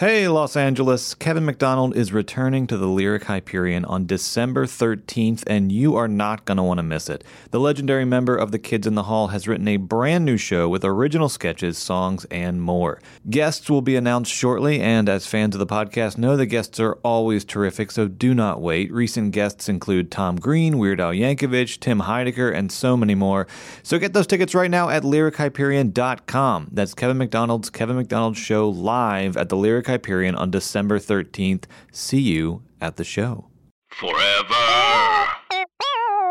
[0.00, 1.14] Hey, Los Angeles.
[1.14, 6.46] Kevin McDonald is returning to the Lyric Hyperion on December 13th, and you are not
[6.46, 7.22] going to want to miss it.
[7.50, 10.70] The legendary member of the Kids in the Hall has written a brand new show
[10.70, 12.98] with original sketches, songs, and more.
[13.28, 16.94] Guests will be announced shortly, and as fans of the podcast know, the guests are
[17.04, 18.90] always terrific, so do not wait.
[18.90, 23.46] Recent guests include Tom Green, Weird Al Yankovic, Tim Heidecker, and so many more.
[23.82, 26.68] So get those tickets right now at lyrichyperion.com.
[26.72, 31.64] That's Kevin McDonald's Kevin McDonald Show live at the Lyric Hyperion on December 13th.
[31.90, 33.48] See you at the show.
[33.90, 34.54] Forever.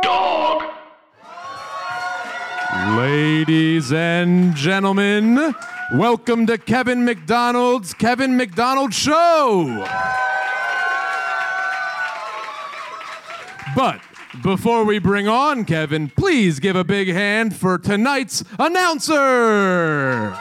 [0.02, 0.64] Dog.
[2.98, 5.54] Ladies and gentlemen,
[5.94, 9.86] welcome to Kevin McDonald's Kevin McDonald Show.
[13.76, 14.00] But
[14.42, 20.38] before we bring on Kevin, please give a big hand for tonight's announcer.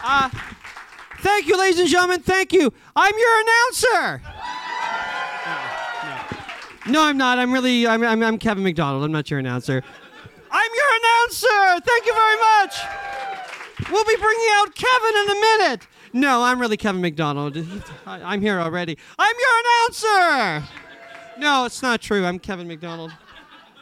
[0.00, 0.30] Uh,
[1.18, 2.20] thank you, ladies and gentlemen.
[2.20, 2.72] Thank you.
[2.96, 4.22] I'm your announcer.
[6.88, 7.38] No, I'm not.
[7.38, 7.86] I'm really.
[7.86, 9.04] I'm, I'm, I'm Kevin McDonald.
[9.04, 9.82] I'm not your announcer.
[10.50, 11.84] I'm your announcer.
[11.86, 13.90] Thank you very much.
[13.90, 15.86] We'll be bringing out Kevin in a minute.
[16.12, 17.56] No, I'm really Kevin McDonald.
[18.06, 18.96] I'm here already.
[19.18, 20.68] I'm your announcer.
[21.38, 22.24] No, it's not true.
[22.24, 23.12] I'm Kevin McDonald.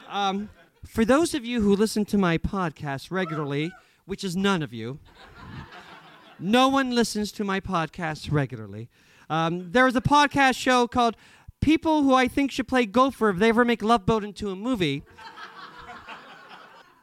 [0.09, 0.51] Um,
[0.87, 3.73] for those of you who listen to my podcast regularly,
[4.05, 4.99] which is none of you,
[6.39, 8.89] no one listens to my podcast regularly.
[9.29, 11.17] Um, there is a podcast show called
[11.61, 14.57] People Who I Think Should Play Gopher If They Ever Make Love Boat into a
[14.57, 15.03] Movie,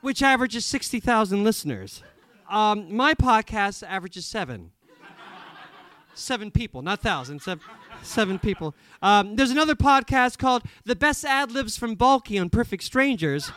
[0.02, 2.04] which averages 60,000 listeners.
[2.50, 4.72] Um, my podcast averages seven.
[6.14, 7.44] Seven people, not thousands.
[7.44, 7.64] Seven,
[8.04, 8.76] seven people.
[9.02, 13.52] Um, there's another podcast called The Best Ad Libs from Balky on Perfect Strangers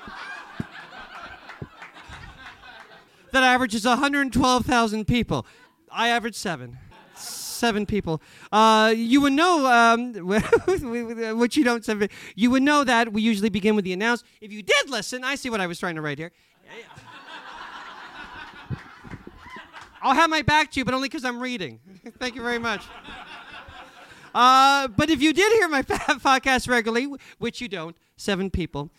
[3.33, 5.47] that averages 112,000 people.
[5.97, 6.79] I average seven.
[7.17, 8.21] Seven people.
[8.53, 10.12] Uh, you would know, um,
[11.39, 14.23] which you don't you would know that we usually begin with the announce.
[14.43, 16.33] If you did listen, I see what I was trying to write here.
[20.03, 21.81] I'll have my back to you, but only because I'm reading.
[22.19, 22.84] Thank you very much.
[24.34, 28.91] Uh, but if you did hear my podcast regularly, which you don't, seven people,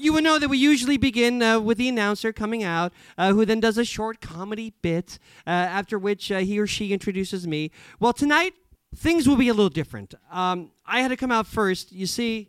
[0.00, 3.44] you would know that we usually begin uh, with the announcer coming out, uh, who
[3.44, 7.70] then does a short comedy bit, uh, after which uh, he or she introduces me.
[7.98, 8.54] Well, tonight,
[8.96, 10.14] things will be a little different.
[10.32, 12.48] Um, I had to come out first, you see,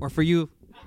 [0.00, 0.50] or for you.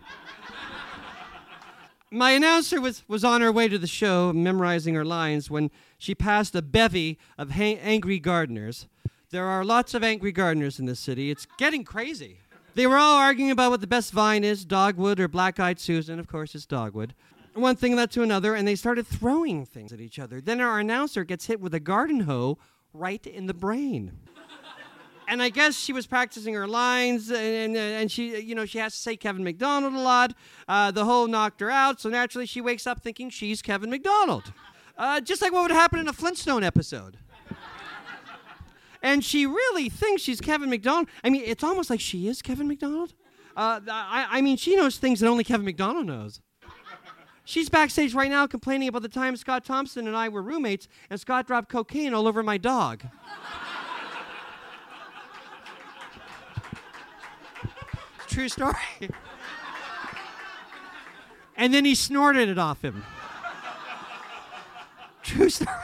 [2.11, 6.13] My announcer was, was on her way to the show, memorizing her lines, when she
[6.13, 8.87] passed a bevy of ha- angry gardeners.
[9.29, 11.31] There are lots of angry gardeners in this city.
[11.31, 12.40] It's getting crazy.
[12.73, 16.19] They were all arguing about what the best vine is dogwood or black eyed Susan.
[16.19, 17.13] Of course, it's dogwood.
[17.53, 20.39] One thing led to another, and they started throwing things at each other.
[20.39, 22.57] Then our announcer gets hit with a garden hoe
[22.93, 24.13] right in the brain.
[25.27, 28.77] and I guess she was practicing her lines, and, and, and she, you know, she
[28.77, 30.33] has to say Kevin McDonald a lot.
[30.65, 34.53] Uh, the hoe knocked her out, so naturally she wakes up thinking she's Kevin McDonald.
[34.97, 37.17] Uh, just like what would happen in a Flintstone episode
[39.01, 41.07] and she really thinks she's Kevin McDonald.
[41.23, 43.13] I mean, it's almost like she is Kevin McDonald.
[43.55, 46.39] Uh, I, I mean, she knows things that only Kevin McDonald knows.
[47.43, 51.19] She's backstage right now complaining about the time Scott Thompson and I were roommates and
[51.19, 53.03] Scott dropped cocaine all over my dog.
[58.27, 58.75] True story.
[61.57, 63.03] and then he snorted it off him.
[65.23, 65.75] True story.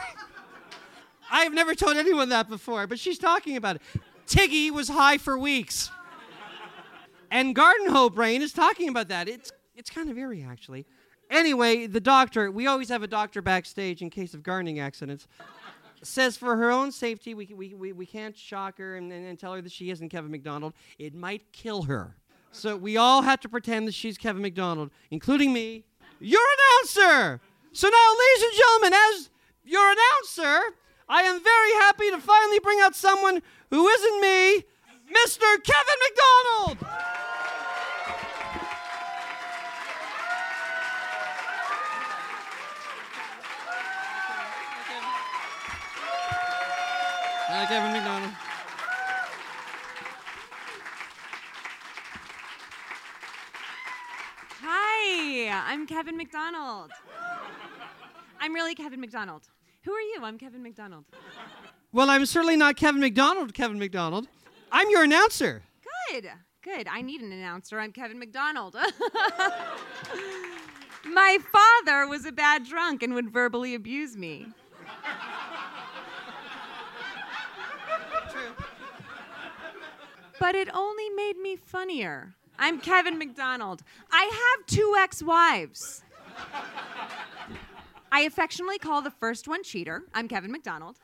[1.30, 3.82] I've never told anyone that before, but she's talking about it.
[4.26, 5.90] Tiggy was high for weeks.
[7.30, 9.28] And Garden Hoe Brain is talking about that.
[9.28, 10.86] It's, it's kind of eerie, actually.
[11.30, 15.28] Anyway, the doctor, we always have a doctor backstage in case of gardening accidents,
[16.02, 19.38] says for her own safety, we, we, we, we can't shock her and, and, and
[19.38, 20.72] tell her that she isn't Kevin McDonald.
[20.98, 22.16] It might kill her.
[22.50, 25.84] So we all have to pretend that she's Kevin McDonald, including me,
[26.18, 27.40] your announcer.
[27.72, 29.30] So now, ladies and gentlemen, as
[29.64, 30.74] your announcer,
[31.10, 33.40] I am very happy to finally bring out someone
[33.70, 34.64] who isn't me,
[35.10, 35.46] Mr.
[35.64, 36.78] Kevin McDonald.
[47.50, 48.32] Hi, Kevin McDonald.
[54.60, 56.90] Hi, I'm Kevin McDonald.
[58.38, 59.48] I'm really Kevin McDonald.
[59.88, 60.20] Who are you?
[60.22, 61.06] I'm Kevin McDonald.
[61.92, 64.28] Well, I'm certainly not Kevin McDonald, Kevin McDonald.
[64.70, 65.62] I'm your announcer.
[66.10, 66.28] Good,
[66.62, 66.86] good.
[66.86, 67.80] I need an announcer.
[67.80, 68.76] I'm Kevin McDonald.
[71.06, 74.48] My father was a bad drunk and would verbally abuse me.
[80.38, 82.34] But it only made me funnier.
[82.58, 83.82] I'm Kevin McDonald.
[84.12, 86.02] I have two ex wives.
[88.10, 90.02] I affectionately call the first one Cheater.
[90.14, 90.98] I'm Kevin McDonald.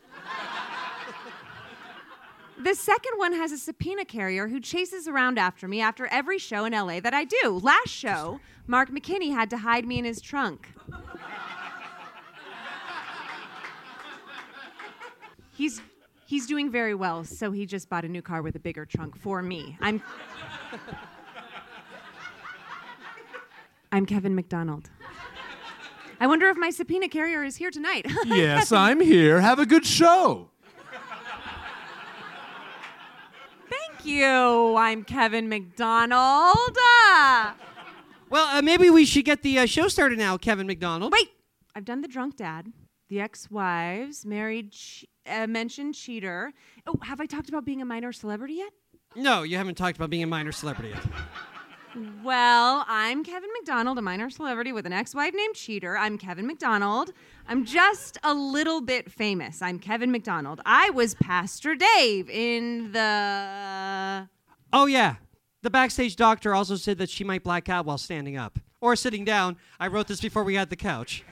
[2.56, 6.65] The second one has a subpoena carrier who chases around after me after every show
[6.65, 7.61] in LA that I do.
[7.62, 10.69] Last show, Mark McKinney had to hide me in his trunk.
[15.53, 15.83] He's
[16.27, 19.17] he's doing very well, so he just bought a new car with a bigger trunk
[19.17, 19.77] for me.
[19.81, 20.03] I'm
[23.93, 24.91] I'm Kevin McDonald.
[26.25, 28.06] I wonder if my subpoena carrier is here tonight.
[28.25, 29.43] yes, I'm here.
[29.43, 30.49] Have a good show.
[33.69, 34.75] Thank you.
[34.75, 36.79] I'm Kevin McDonald.
[36.79, 37.55] Ah.
[38.31, 41.12] Well, uh, maybe we should get the uh, show started now, Kevin McDonald.
[41.12, 41.29] Wait,
[41.75, 42.73] I've done the drunk dad,
[43.11, 46.55] the ex-wives, married, che- uh, mentioned cheater.
[46.87, 48.73] Oh, have I talked about being a minor celebrity yet?
[49.15, 51.05] No, you haven't talked about being a minor celebrity yet.
[52.25, 55.96] Well, I'm Kevin McDonald, a minor celebrity with an ex-wife named Cheater.
[55.96, 57.12] I'm Kevin McDonald.
[57.46, 59.62] I'm just a little bit famous.
[59.62, 60.61] I'm Kevin McDonald.
[60.67, 64.29] I was Pastor Dave in the
[64.73, 65.17] Oh, yeah.
[65.62, 69.25] The backstage doctor also said that she might black out while standing up or sitting
[69.25, 69.56] down.
[69.79, 71.23] I wrote this before we had the couch.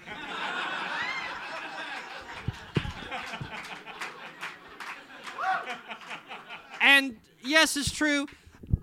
[6.80, 8.28] and yes, it's true.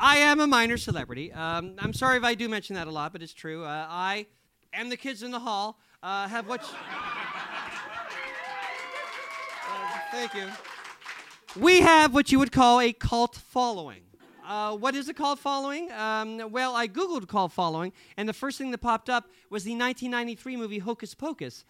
[0.02, 1.34] I am a minor celebrity.
[1.34, 3.66] Um, I'm sorry if I do mention that a lot, but it's true.
[3.66, 4.28] Uh, I
[4.72, 6.62] and the kids in the hall uh, have what.
[6.62, 6.64] Uh,
[10.12, 10.48] thank you.
[11.60, 14.04] We have what you would call a cult following.
[14.48, 15.92] Uh, what is a cult following?
[15.92, 19.72] Um, well, I Googled cult following, and the first thing that popped up was the
[19.72, 21.66] 1993 movie Hocus Pocus.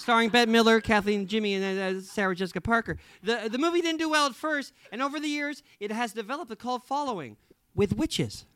[0.00, 2.96] Starring Bette Midler, Kathleen Jimmy, and uh, Sarah Jessica Parker.
[3.22, 6.50] The, the movie didn't do well at first, and over the years, it has developed
[6.50, 7.36] a cult following
[7.74, 8.46] with witches.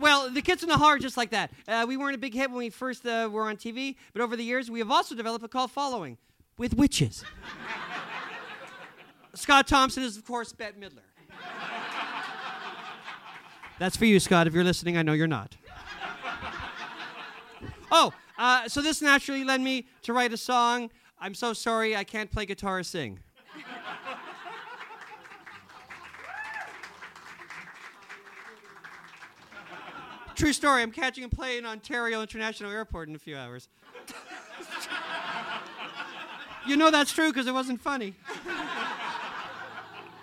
[0.00, 1.52] Well, the kids in the hall are just like that.
[1.68, 4.36] Uh, we weren't a big hit when we first uh, were on TV, but over
[4.36, 6.18] the years, we have also developed a cult following
[6.56, 7.24] with witches.
[9.34, 10.98] Scott Thompson is, of course, Bette Midler.
[13.78, 14.48] That's for you, Scott.
[14.48, 15.56] If you're listening, I know you're not.
[17.92, 20.90] Oh, uh, so this naturally led me to write a song.
[21.20, 23.18] I'm so sorry I can't play guitar or sing.
[30.38, 30.82] True story.
[30.82, 33.68] I'm catching a plane in Ontario International Airport in a few hours.
[36.64, 38.14] you know that's true because it wasn't funny.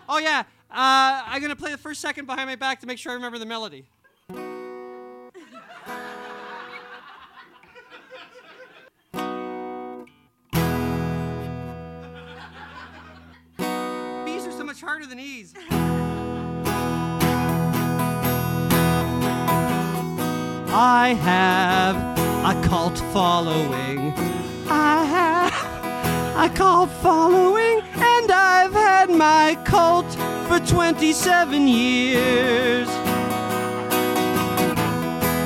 [0.08, 0.44] oh, yeah.
[0.72, 3.16] Uh, I'm going to play the first second behind my back to make sure I
[3.16, 3.86] remember the melody.
[14.76, 15.54] Much harder than E's.
[20.78, 21.96] I have
[22.44, 24.14] a cult following.
[24.68, 30.12] I have a cult following, and I've had my cult
[30.48, 32.90] for 27 years.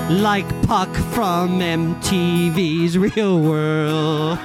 [0.09, 4.39] Like Puck from MTV's Real World.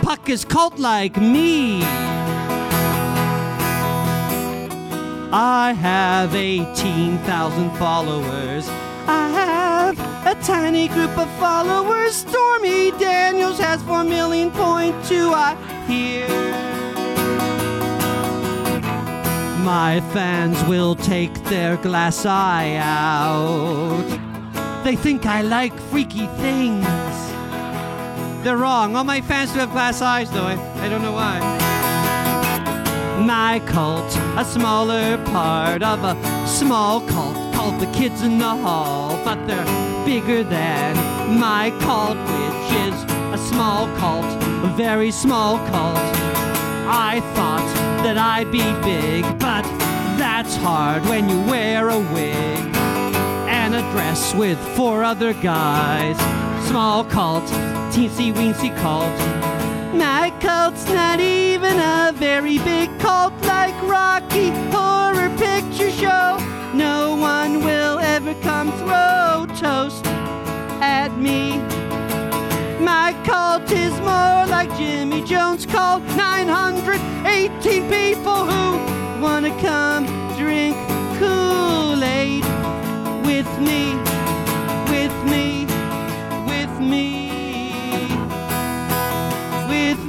[0.00, 1.82] Puck is cult like me.
[5.34, 8.68] I have 18,000 followers.
[9.08, 12.16] I have a tiny group of followers.
[12.16, 15.32] Stormy Daniels has 4 million point two.
[15.34, 16.28] I hear.
[19.64, 24.04] My fans will take their glass eye out.
[24.84, 26.84] They think I like freaky things.
[28.44, 28.96] They're wrong.
[28.96, 30.44] All my fans do have glass eyes, though.
[30.44, 31.61] I, I don't know why
[33.26, 39.20] my cult, a smaller part of a small cult called the Kids in the Hall,
[39.24, 39.64] but they're
[40.04, 40.96] bigger than
[41.38, 42.94] my cult, which is
[43.32, 44.24] a small cult,
[44.64, 45.98] a very small cult.
[46.88, 47.66] I thought
[48.02, 49.62] that I'd be big, but
[50.18, 52.74] that's hard when you wear a wig
[53.48, 56.16] and a dress with four other guys.
[56.66, 57.44] Small cult,
[57.92, 59.51] teensy weensy cult.
[59.94, 66.38] My cult's not even a very big cult like Rocky Horror Picture Show.
[66.72, 70.06] No one will ever come throw toast
[70.80, 71.58] at me.
[72.82, 76.02] My cult is more like Jimmy Jones' cult.
[76.16, 80.06] 918 people who wanna come
[80.38, 80.74] drink
[81.18, 82.44] Kool Aid
[83.26, 83.92] with me,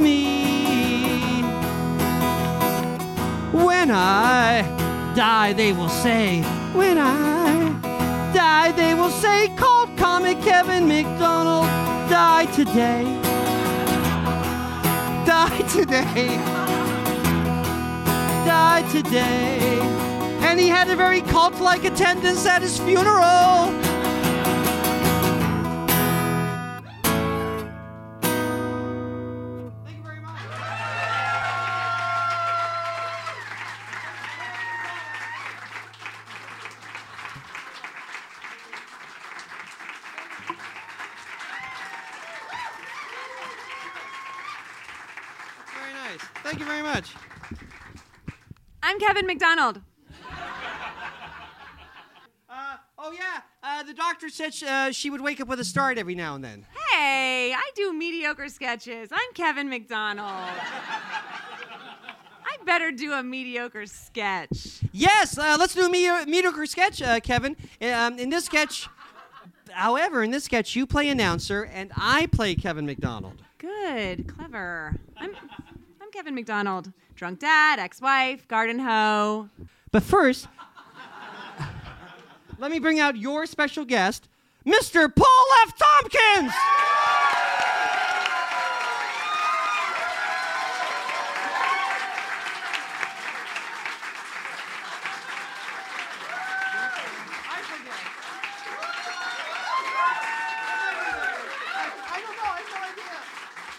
[0.04, 1.42] me.
[3.52, 4.62] When I
[5.16, 6.42] die, they will say,
[6.74, 11.66] when I die, they will say, called comic Kevin McDonald,
[12.10, 13.04] die today.
[15.26, 16.28] Die today.
[18.46, 19.80] Die today.
[20.42, 23.93] And he had a very cult like attendance at his funeral.
[46.44, 47.14] Thank you very much.
[48.82, 49.82] I'm Kevin McDonald.
[52.50, 55.64] Uh, oh yeah, uh, the doctor said sh- uh, she would wake up with a
[55.64, 56.66] start every now and then.
[56.92, 59.10] Hey, I do mediocre sketches.
[59.12, 60.30] I'm Kevin McDonald.
[62.46, 64.82] I better do a mediocre sketch.
[64.92, 67.56] Yes, uh, let's do a medi- mediocre sketch, uh, Kevin.
[67.82, 68.88] Um, in this sketch,
[69.72, 73.42] however, in this sketch, you play announcer and I play Kevin McDonald.
[73.58, 74.96] Good, clever.
[75.18, 75.36] I'm
[76.14, 76.94] Kevin McDonald.
[77.16, 79.50] Drunk dad, ex-wife, garden hoe.
[79.92, 80.48] But first,
[82.60, 84.30] let me bring out your special guest,
[84.64, 85.14] Mr.
[85.14, 85.74] Paul F.
[85.76, 86.54] Tompkins.
[100.86, 102.44] I don't know.
[102.44, 103.16] I have no idea.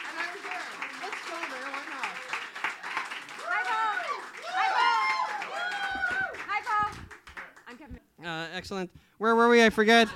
[0.08, 0.66] And I was there.
[1.02, 1.68] Let's go there.
[1.70, 2.12] Why not?
[3.46, 3.94] Hi, Paul.
[4.54, 5.22] Hi, Paul.
[6.48, 6.90] Hi, Paul.
[7.68, 8.00] I'm Kevin.
[8.24, 8.90] Uh, excellent.
[9.18, 9.64] Where were we?
[9.64, 10.08] I forget.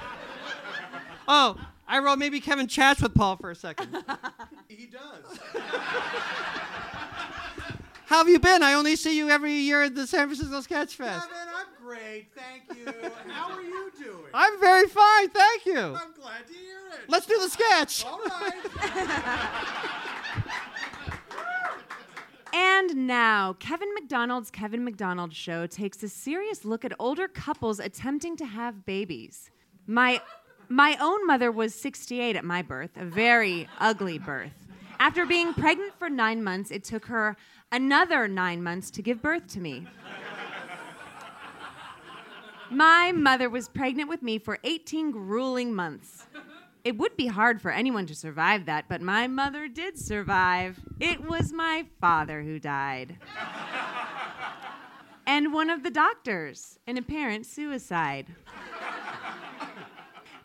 [1.26, 3.96] Oh, I wrote maybe Kevin chats with Paul for a second.
[4.68, 5.38] He does.
[8.04, 8.62] How have you been?
[8.62, 11.28] I only see you every year at the San Francisco Sketch Fest.
[11.28, 12.92] Kevin, I'm great, thank you.
[13.28, 14.30] How are you doing?
[14.32, 15.78] I'm very fine, thank you.
[15.78, 17.08] I'm glad to hear it.
[17.08, 18.04] Let's do the sketch.
[18.04, 18.54] All right.
[22.52, 28.36] And now, Kevin McDonald's Kevin McDonald Show takes a serious look at older couples attempting
[28.36, 29.50] to have babies.
[29.86, 30.22] My,
[30.68, 34.66] my own mother was 68 at my birth, a very ugly birth.
[34.98, 37.36] After being pregnant for nine months, it took her
[37.70, 39.86] another nine months to give birth to me.
[42.70, 46.26] My mother was pregnant with me for 18 grueling months.
[46.88, 50.80] It would be hard for anyone to survive that, but my mother did survive.
[50.98, 53.18] It was my father who died.
[55.26, 58.28] and one of the doctors, an apparent suicide.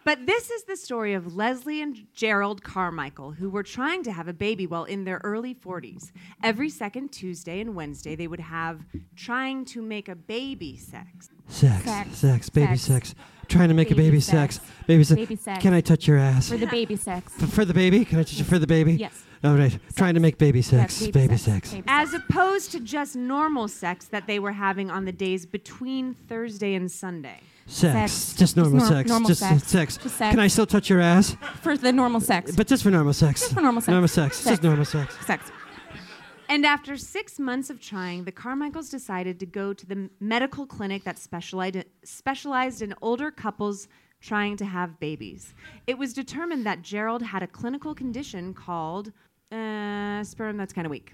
[0.03, 4.27] But this is the story of Leslie and Gerald Carmichael, who were trying to have
[4.27, 6.11] a baby while in their early 40s.
[6.43, 8.81] Every second Tuesday and Wednesday, they would have
[9.15, 11.29] trying to make a baby sex.
[11.47, 13.09] Sex, Sex, sex, baby sex.
[13.09, 13.15] sex.
[13.47, 14.55] Trying to make a Baby baby sex.
[14.55, 14.71] sex.
[14.87, 15.19] Baby sex.
[15.19, 15.61] Baby sex.
[15.61, 16.49] Can I touch your ass?
[16.49, 17.31] For the baby sex.
[17.41, 18.05] F- for the baby?
[18.05, 18.93] Can I touch it for the baby?
[18.93, 19.23] Yes.
[19.43, 19.77] All right.
[19.95, 20.93] Trying to make baby sex.
[20.95, 21.71] Sex, baby sex.
[21.73, 26.13] Baby As opposed to just normal sex that they were having on the days between
[26.29, 27.41] Thursday and Sunday.
[27.67, 28.11] Sex.
[28.13, 28.39] Sex.
[28.39, 29.09] Just normal Just nor- sex.
[29.09, 29.67] normal just sex.
[29.67, 29.97] sex.
[29.97, 30.31] Just sex.
[30.31, 31.35] Can I still touch your ass?
[31.61, 32.55] For the normal sex.
[32.55, 33.41] But just for normal sex.
[33.41, 33.89] Just for normal sex.
[33.91, 34.37] Normal sex.
[34.37, 34.49] Sex.
[34.51, 35.13] Just normal sex.
[35.25, 35.51] sex.
[36.49, 41.03] And after six months of trying, the Carmichaels decided to go to the medical clinic
[41.03, 43.87] that specialized, specialized in older couples
[44.21, 45.53] trying to have babies.
[45.87, 49.11] It was determined that Gerald had a clinical condition called
[49.51, 51.13] uh, sperm that's kind of weak.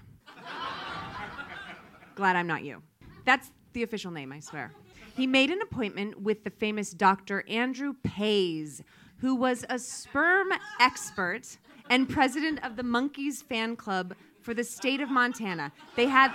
[2.14, 2.82] Glad I'm not you.
[3.24, 4.72] That's the official name, I swear.
[5.16, 7.44] He made an appointment with the famous Dr.
[7.48, 8.82] Andrew Pays,
[9.18, 10.48] who was a sperm
[10.80, 11.58] expert
[11.88, 14.14] and president of the Monkees fan club
[14.50, 15.70] for the state of Montana.
[15.94, 16.32] They had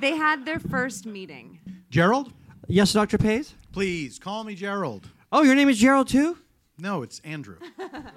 [0.00, 1.58] they had their first meeting.
[1.90, 2.32] Gerald,
[2.68, 3.18] Yes, Dr.
[3.18, 3.52] Pays?
[3.72, 5.08] please call me Gerald.
[5.32, 6.38] Oh, your name is Gerald too?
[6.78, 7.56] No, it's Andrew.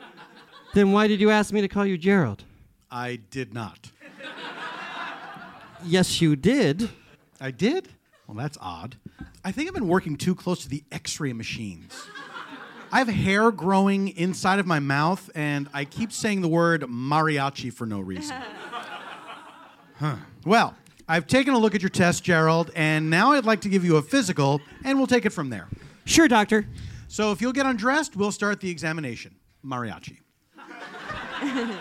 [0.76, 2.44] Then why did you ask me to call you Gerald?
[2.92, 3.90] I did not.
[5.86, 6.90] Yes, you did.
[7.42, 7.90] I did?
[8.28, 8.98] Well, that's odd.
[9.44, 12.00] I think I've been working too close to the x ray machines.
[12.92, 17.74] I have hair growing inside of my mouth, and I keep saying the word mariachi
[17.74, 18.38] for no reason.
[20.04, 20.16] Huh.
[20.46, 20.76] Well,
[21.08, 23.96] I've taken a look at your test, Gerald, and now I'd like to give you
[23.96, 25.70] a physical, and we'll take it from there.
[26.04, 26.68] Sure, doctor.
[27.08, 29.34] So if you'll get undressed, we'll start the examination.
[29.66, 30.18] Mariachi.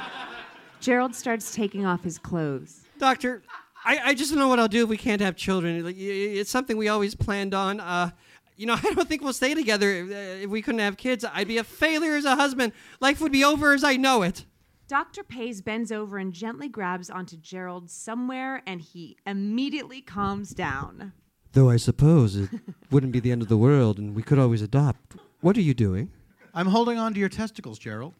[0.80, 2.82] Gerald starts taking off his clothes.
[2.98, 3.42] Doctor,
[3.84, 5.84] I, I just don't know what I'll do if we can't have children.
[5.84, 6.06] Like, y- y-
[6.38, 7.80] It's something we always planned on.
[7.80, 8.10] Uh,
[8.56, 11.24] you know, I don't think we'll stay together if, uh, if we couldn't have kids.
[11.32, 12.72] I'd be a failure as a husband.
[13.00, 14.44] Life would be over as I know it.
[14.88, 15.22] Dr.
[15.22, 21.12] Pays bends over and gently grabs onto Gerald somewhere, and he immediately calms down.
[21.52, 22.50] Though I suppose it
[22.90, 25.16] wouldn't be the end of the world and we could always adopt.
[25.40, 26.10] What are you doing?
[26.54, 28.14] I'm holding on to your testicles, Gerald,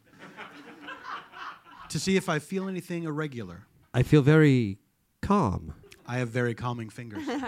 [1.88, 3.66] to see if I feel anything irregular.
[3.94, 4.78] I feel very
[5.20, 5.74] calm.
[6.06, 7.26] I have very calming fingers.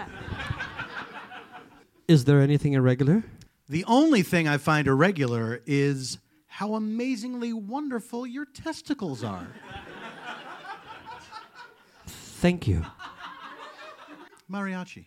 [2.07, 3.23] Is there anything irregular?
[3.67, 6.19] The only thing I find irregular is
[6.55, 9.45] how amazingly wonderful your testicles are.
[12.07, 12.85] Thank you.
[14.49, 15.03] Mariachi.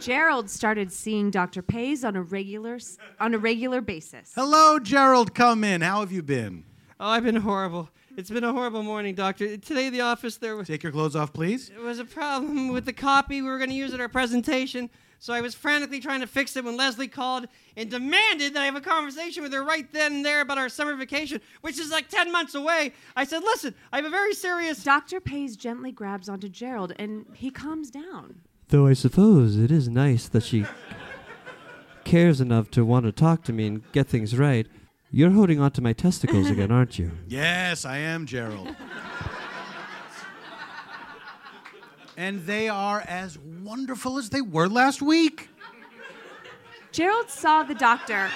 [0.00, 1.62] Gerald started seeing Dr.
[1.62, 2.80] Pays on a regular
[3.20, 4.32] on a regular basis.
[4.34, 5.36] Hello, Gerald.
[5.36, 5.80] Come in.
[5.80, 6.64] How have you been?
[6.98, 7.88] Oh, I've been horrible.
[8.16, 9.56] It's been a horrible morning, doctor.
[9.56, 11.68] Today at the office there was Take your clothes off, please.
[11.68, 14.90] there was a problem with the copy we were going to use at our presentation.
[15.20, 17.46] So I was frantically trying to fix it when Leslie called
[17.76, 20.68] and demanded that I have a conversation with her right then and there about our
[20.68, 22.92] summer vacation, which is like 10 months away.
[23.16, 25.20] I said, "Listen, I have a very serious Dr.
[25.20, 28.36] Pays gently grabs onto Gerald, and he calms down.
[28.68, 30.66] Though I suppose it is nice that she
[32.04, 34.66] cares enough to want to talk to me and get things right.
[35.10, 37.12] You're holding on to my testicles again, aren't you?
[37.28, 38.74] Yes, I am, Gerald.
[42.18, 45.48] And they are as wonderful as they were last week.
[46.90, 48.28] Gerald saw the doctor.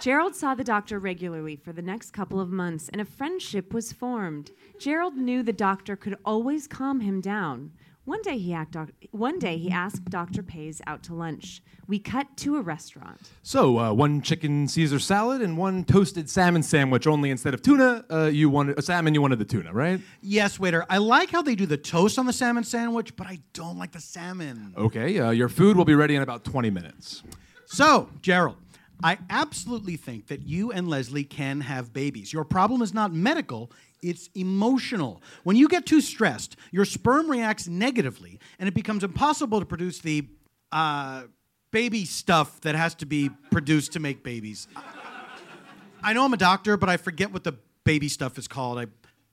[0.00, 3.92] Gerald saw the doctor regularly for the next couple of months, and a friendship was
[3.92, 4.50] formed.
[4.80, 7.70] Gerald knew the doctor could always calm him down.
[8.04, 8.76] One day he, act,
[9.10, 10.42] one day he asked Dr.
[10.42, 11.62] Pays out to lunch.
[11.86, 13.20] We cut to a restaurant.
[13.42, 17.06] So, uh, one chicken Caesar salad and one toasted salmon sandwich.
[17.06, 19.12] Only instead of tuna, uh, you wanted a salmon.
[19.12, 20.00] You wanted the tuna, right?
[20.22, 20.86] Yes, waiter.
[20.88, 23.92] I like how they do the toast on the salmon sandwich, but I don't like
[23.92, 24.74] the salmon.
[24.76, 25.18] Okay.
[25.18, 27.22] Uh, your food will be ready in about 20 minutes.
[27.66, 28.56] So, Gerald,
[29.02, 32.32] I absolutely think that you and Leslie can have babies.
[32.32, 33.70] Your problem is not medical,
[34.02, 35.22] it's emotional.
[35.44, 39.98] When you get too stressed, your sperm reacts negatively, and it becomes impossible to produce
[39.98, 40.26] the
[40.72, 41.24] uh,
[41.70, 44.68] baby stuff that has to be produced to make babies.
[46.02, 48.78] I know I'm a doctor, but I forget what the baby stuff is called.
[48.78, 48.86] I,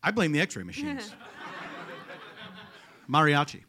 [0.03, 1.11] I blame the x ray machines.
[3.09, 3.63] Mariachi.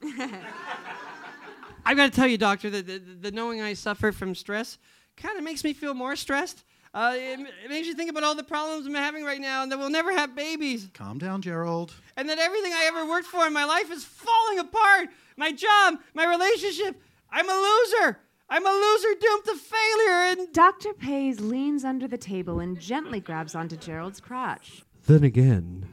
[1.85, 4.79] I've got to tell you, doctor, that the, the knowing I suffer from stress
[5.17, 6.65] kind of makes me feel more stressed.
[6.95, 9.71] Uh, it, it makes you think about all the problems I'm having right now and
[9.71, 10.89] that we'll never have babies.
[10.95, 11.93] Calm down, Gerald.
[12.17, 15.09] And that everything I ever worked for in my life is falling apart.
[15.37, 17.01] My job, my relationship.
[17.31, 18.19] I'm a loser.
[18.51, 20.41] I'm a loser doomed to failure.
[20.41, 20.95] And Dr.
[20.95, 24.83] Pays leans under the table and gently grabs onto Gerald's crotch.
[25.07, 25.87] then again,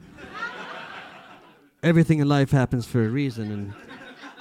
[1.84, 3.74] everything in life happens for a reason, and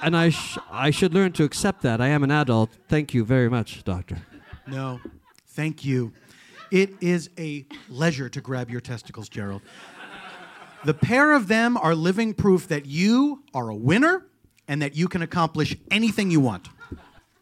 [0.01, 2.01] and I sh- I should learn to accept that.
[2.01, 2.71] I am an adult.
[2.87, 4.17] Thank you very much, doctor.
[4.67, 4.99] No,
[5.47, 6.13] thank you.
[6.75, 9.61] It is a pleasure to grab your testicles, Gerald.
[10.83, 14.25] The pair of them are living proof that you are a winner
[14.67, 16.67] and that you can accomplish anything you want.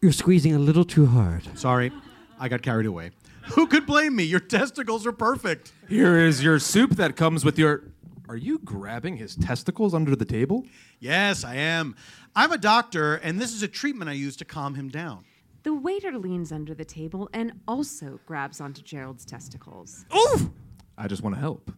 [0.01, 1.57] You're squeezing a little too hard.
[1.57, 1.91] Sorry,
[2.39, 3.09] I got carried away.
[3.55, 4.23] Who could blame me?
[4.23, 5.73] Your testicles are perfect.
[5.89, 7.85] Here is your soup that comes with your.
[8.29, 10.67] Are you grabbing his testicles under the table?
[10.99, 11.95] Yes, I am.
[12.35, 15.25] I'm a doctor, and this is a treatment I use to calm him down.
[15.63, 20.05] The waiter leans under the table and also grabs onto Gerald's testicles.
[20.13, 20.49] Oof!
[20.97, 21.71] I just want to help.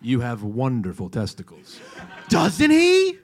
[0.00, 1.80] You have wonderful testicles.
[2.28, 3.18] Doesn't he?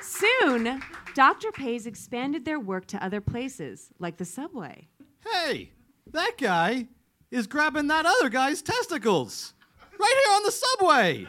[0.00, 0.82] Soon,
[1.14, 1.52] Dr.
[1.52, 4.88] Pays expanded their work to other places, like the subway.
[5.26, 5.72] Hey,
[6.12, 6.88] that guy
[7.30, 9.52] is grabbing that other guy's testicles
[9.98, 11.26] right here on the subway.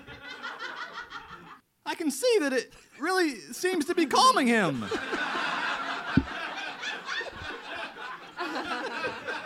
[1.89, 4.85] I can see that it really seems to be calming him.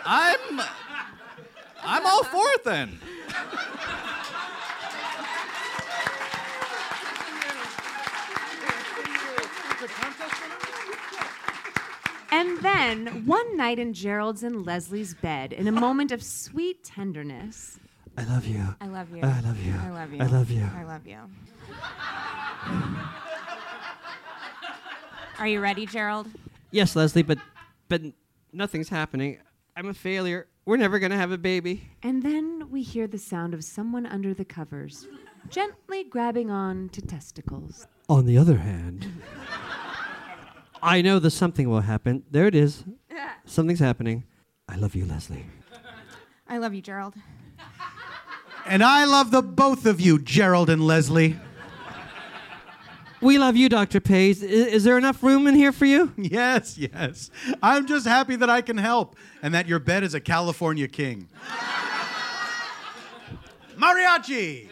[0.04, 0.60] I'm
[1.82, 2.98] I'm all for it then.
[12.30, 17.78] And then one night in Gerald's and Leslie's bed, in a moment of sweet tenderness,
[18.16, 18.62] I love you.
[18.80, 19.20] I love you.
[19.22, 19.74] Oh, I love you.
[19.74, 20.20] I love you.
[20.22, 20.64] I love you.
[20.76, 21.18] I love you.
[25.38, 26.28] Are you ready, Gerald?
[26.70, 27.38] Yes, Leslie, but
[27.88, 28.00] but
[28.52, 29.38] nothing's happening.
[29.76, 30.46] I'm a failure.
[30.64, 31.90] We're never gonna have a baby.
[32.02, 35.06] and then we hear the sound of someone under the covers,
[35.50, 37.86] gently grabbing on to testicles.
[38.08, 39.06] On the other hand,
[40.82, 42.22] I know that something will happen.
[42.30, 42.84] There it is.
[43.44, 44.24] Something's happening.
[44.68, 45.44] I love you, Leslie.
[46.48, 47.14] I love you, Gerald.
[48.66, 51.38] And I love the both of you, Gerald and Leslie.
[53.20, 54.00] We love you, Dr.
[54.00, 54.42] Pays.
[54.42, 56.12] I- Is, there enough room in here for you?
[56.16, 57.30] Yes, yes.
[57.62, 61.28] I'm just happy that I can help and that your bed is a California king.
[63.76, 64.68] Mariachi!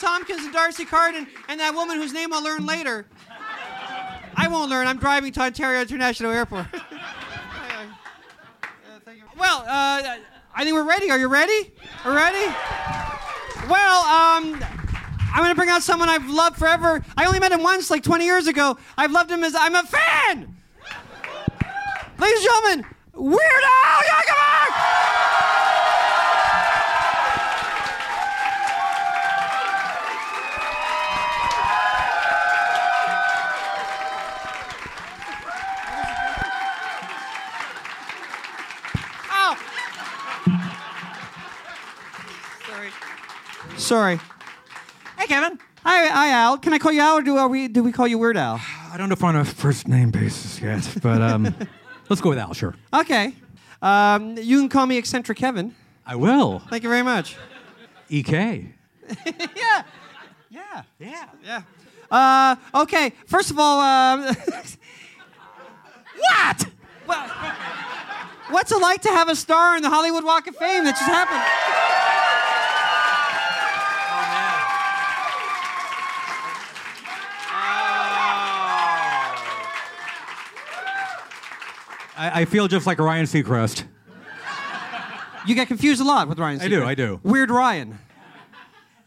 [0.00, 3.06] Tompkins and D'Arcy Carden, and that woman whose name I'll learn later.
[4.36, 4.86] I won't learn.
[4.86, 6.66] I'm driving to Ontario International Airport.
[9.38, 10.16] well, uh,
[10.54, 11.10] I think we're ready.
[11.10, 11.72] Are you ready?
[12.04, 12.46] Are ready?
[13.68, 14.62] Well, um,
[15.32, 17.04] I'm gonna bring out someone I've loved forever.
[17.16, 18.78] I only met him once, like 20 years ago.
[18.96, 20.56] I've loved him as I'm a fan.
[22.18, 25.29] Ladies and gentlemen, Weird Al Yankovic!
[43.90, 44.20] Sorry.
[45.18, 45.58] Hey, Kevin.
[45.82, 46.58] Hi, hi, Al.
[46.58, 48.60] Can I call you Al, or do uh, we do we call you Weird Al?
[48.92, 51.52] I don't know if we're on a first name basis yet, but um,
[52.08, 52.76] let's go with Al, sure.
[52.94, 53.34] Okay.
[53.82, 55.74] Um, you can call me Eccentric Kevin.
[56.06, 56.60] I will.
[56.60, 57.36] Thank you very much.
[58.08, 58.72] EK.
[59.56, 59.82] yeah.
[60.50, 60.82] Yeah.
[61.00, 61.28] Yeah.
[61.44, 61.62] Yeah.
[62.12, 63.12] Uh, okay.
[63.26, 64.20] First of all, um,
[66.16, 66.66] what?
[67.08, 67.28] Well,
[68.50, 71.10] what's it like to have a star in the Hollywood Walk of Fame that just
[71.10, 72.29] happened?
[82.20, 83.84] I, I feel just like Ryan Seacrest.
[85.46, 86.60] You get confused a lot with Ryan.
[86.60, 87.18] I do, I do.
[87.22, 87.98] Weird Ryan.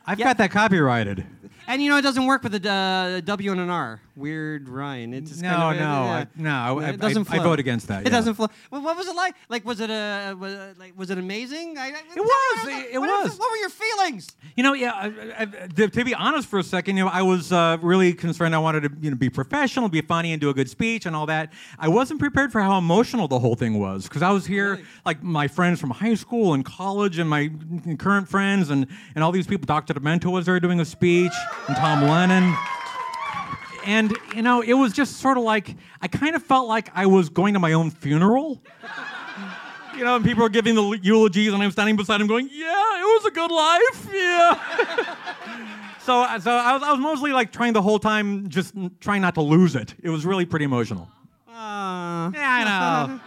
[0.08, 0.26] I've Yeah.
[0.26, 1.23] got that copyrighted.
[1.67, 4.02] And you know it doesn't work with a uh, W and an R.
[4.15, 5.13] Weird Ryan.
[5.13, 6.12] It's just No, kind of, no, yeah.
[6.13, 8.10] I- no, I- it doesn't I- I vote against that, It yeah.
[8.12, 8.47] doesn't flow.
[8.69, 9.34] Well, what was it like?
[9.49, 11.78] Like, was it a was it, like was it amazing?
[11.80, 13.38] I, It was, it- what, was.
[13.39, 14.28] What were your feelings?
[14.56, 15.10] You know, yeah.
[15.76, 18.54] To, to be honest, for a second, you know, I was uh, really concerned.
[18.54, 21.15] I wanted to, you know, be professional, be funny, and do a good speech and
[21.15, 21.52] all that.
[21.80, 25.23] I wasn't prepared for how emotional the whole thing was because I was here, like
[25.23, 27.49] my friends from high school and college, and my
[27.97, 29.65] current friends, and and all these people.
[29.65, 29.93] Dr.
[29.95, 31.32] Demento was there doing a speech,
[31.67, 32.56] and Tom Lennon.
[33.86, 37.06] And you know, it was just sort of like I kind of felt like I
[37.06, 38.62] was going to my own funeral.
[39.96, 43.00] You know, and people are giving the eulogies, and I'm standing beside him, going, "Yeah,
[43.00, 44.08] it was a good life.
[44.12, 45.15] Yeah."
[46.00, 49.36] so, so I was, I was mostly like trying the whole time, just trying not
[49.36, 49.93] to lose it.
[50.02, 51.10] It was really pretty emotional.
[51.48, 53.19] Uh, Yeah, I know.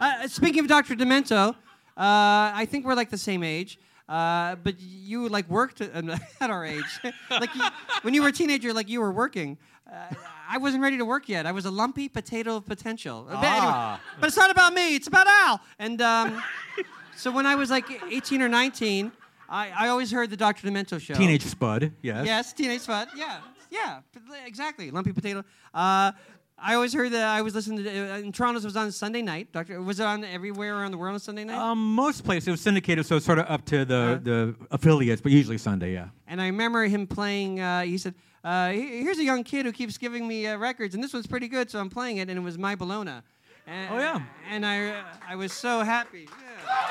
[0.00, 0.96] uh, speaking of Dr.
[0.96, 1.54] Demento, uh,
[1.96, 3.78] I think we're like the same age.
[4.08, 6.04] Uh, but you like worked at,
[6.40, 7.00] at our age.
[7.30, 7.62] like you,
[8.02, 9.58] when you were a teenager, like you were working.
[9.92, 10.14] Uh,
[10.50, 11.46] I wasn't ready to work yet.
[11.46, 13.26] I was a lumpy potato of potential.
[13.28, 14.00] Uh, but, anyway, Ah.
[14.20, 14.96] but it's not about me.
[14.96, 15.60] It's about Al.
[15.78, 16.42] And um,
[17.16, 19.12] so when I was like 18 or 19,
[19.48, 20.68] I, I always heard the Dr.
[20.68, 21.14] Demento show.
[21.14, 22.26] Teenage Spud, yes.
[22.26, 23.08] Yes, teenage spud.
[23.16, 23.38] Yeah,
[23.70, 24.00] yeah,
[24.46, 24.90] exactly.
[24.90, 25.42] Lumpy potato.
[25.72, 26.12] Uh,
[26.60, 29.52] I always heard that I was listening to uh, in Toronto's was on Sunday night.
[29.52, 31.56] Doctor, was it on everywhere around the world on Sunday night?
[31.56, 34.18] Um, most places it was syndicated, so it's sort of up to the, Uh-huh.
[34.22, 36.08] the affiliates, but usually Sunday, yeah.
[36.26, 37.60] and I remember him playing.
[37.60, 38.14] Uh, he said,
[38.48, 41.48] uh, "Here's a young kid who keeps giving me uh, records, and this one's pretty
[41.48, 43.20] good, so I'm playing it." And it was My Bologna.
[43.66, 44.20] And, Oh, yeah.
[44.50, 46.26] And I, uh, I was so happy.
[46.66, 46.88] Yeah.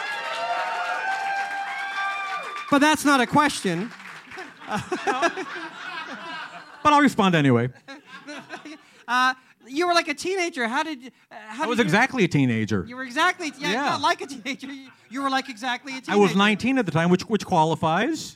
[2.70, 3.92] But that's not a question.
[6.84, 7.70] But I'll respond anyway.
[9.10, 9.34] Uh,
[9.66, 10.68] you were like a teenager.
[10.68, 11.14] How did?
[11.32, 12.84] Uh, how I was did you- exactly a teenager.
[12.86, 13.82] You were exactly yeah, Yeah.
[13.92, 14.68] not like a teenager.
[14.68, 16.12] You, you were like exactly a teenager.
[16.12, 18.36] I was 19 at the time, which which qualifies.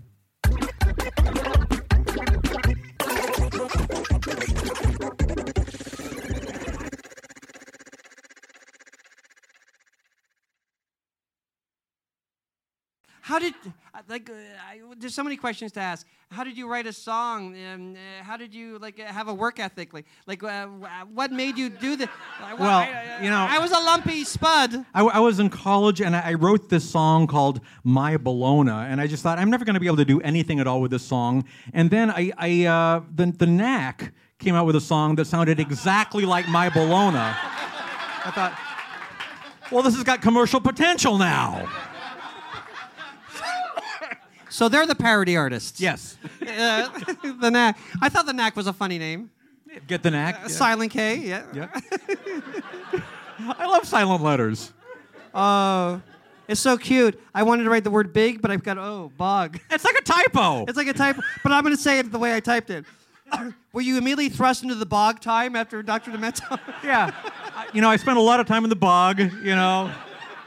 [13.31, 13.53] How did
[14.09, 16.05] like uh, I, there's so many questions to ask.
[16.31, 17.55] How did you write a song?
[17.55, 19.93] Um, uh, how did you like uh, have a work ethic?
[19.93, 20.67] Like like uh,
[21.13, 22.09] what made you do this?
[22.59, 22.85] Well,
[23.23, 24.85] you know- I was a lumpy spud.
[24.93, 29.07] I was in college and I I wrote this song called My Bologna, and I
[29.07, 31.05] just thought I'm never going to be able to do anything at all with this
[31.05, 31.45] song.
[31.73, 35.57] And then I, I uh, the the Knack came out with a song that sounded
[35.57, 37.27] exactly like My Bologna.
[38.27, 38.53] I thought,
[39.71, 41.69] well, this has got commercial potential now.
[44.51, 45.79] So they're the parody artists.
[45.79, 46.17] Yes.
[46.41, 46.89] Uh,
[47.39, 47.79] the knack.
[48.01, 49.31] I thought the knack was a funny name.
[49.87, 50.35] Get the Knack.
[50.35, 50.47] Uh, yeah.
[50.49, 51.15] Silent K.
[51.15, 51.43] Yeah.
[51.53, 51.67] Yeah.
[53.57, 54.73] I love silent letters.
[55.33, 56.01] Oh,
[56.49, 57.17] it's so cute.
[57.33, 59.59] I wanted to write the word big, but I've got oh bog.
[59.69, 60.65] It's like a typo.
[60.65, 62.83] It's like a typo, but I'm going to say it the way I typed it.
[63.73, 66.11] Were you immediately thrust into the bog time after Dr.
[66.11, 66.59] Demento?
[66.83, 67.11] Yeah.
[67.55, 69.89] I- you know, I spent a lot of time in the bog, you know.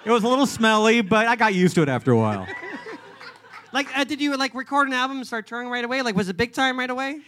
[0.05, 2.47] It was a little smelly, but I got used to it after a while.
[3.75, 6.01] Like, uh, did you like record an album and start touring right away?
[6.01, 7.21] Like, was it big time right away?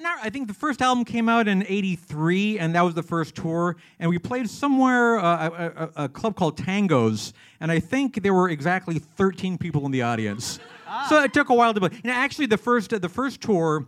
[0.00, 3.34] Not, I think the first album came out in '83, and that was the first
[3.34, 3.76] tour.
[3.98, 8.34] And we played somewhere, uh, a, a, a club called Tangos, and I think there
[8.34, 10.60] were exactly 13 people in the audience.
[11.08, 11.90] So it took a while to play.
[12.04, 13.86] You know, actually, the first the first tour.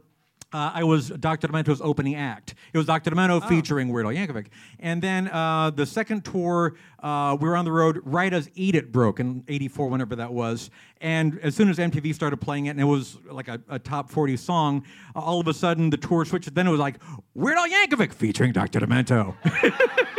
[0.53, 1.49] Uh, I was Dr.
[1.49, 2.55] Demento's opening act.
[2.73, 3.11] It was Dr.
[3.11, 4.47] Demento featuring Weird Al Yankovic.
[4.79, 8.77] And then uh, the second tour, uh, we were on the road right as Eat
[8.77, 10.71] It broke in 84, whenever that was.
[11.01, 14.09] And as soon as MTV started playing it, and it was like a, a top
[14.09, 14.85] 40 song,
[15.17, 16.55] uh, all of a sudden the tour switched.
[16.55, 17.01] Then it was like
[17.35, 18.81] Weird Al Yankovic featuring Dr.
[18.81, 19.35] Demento.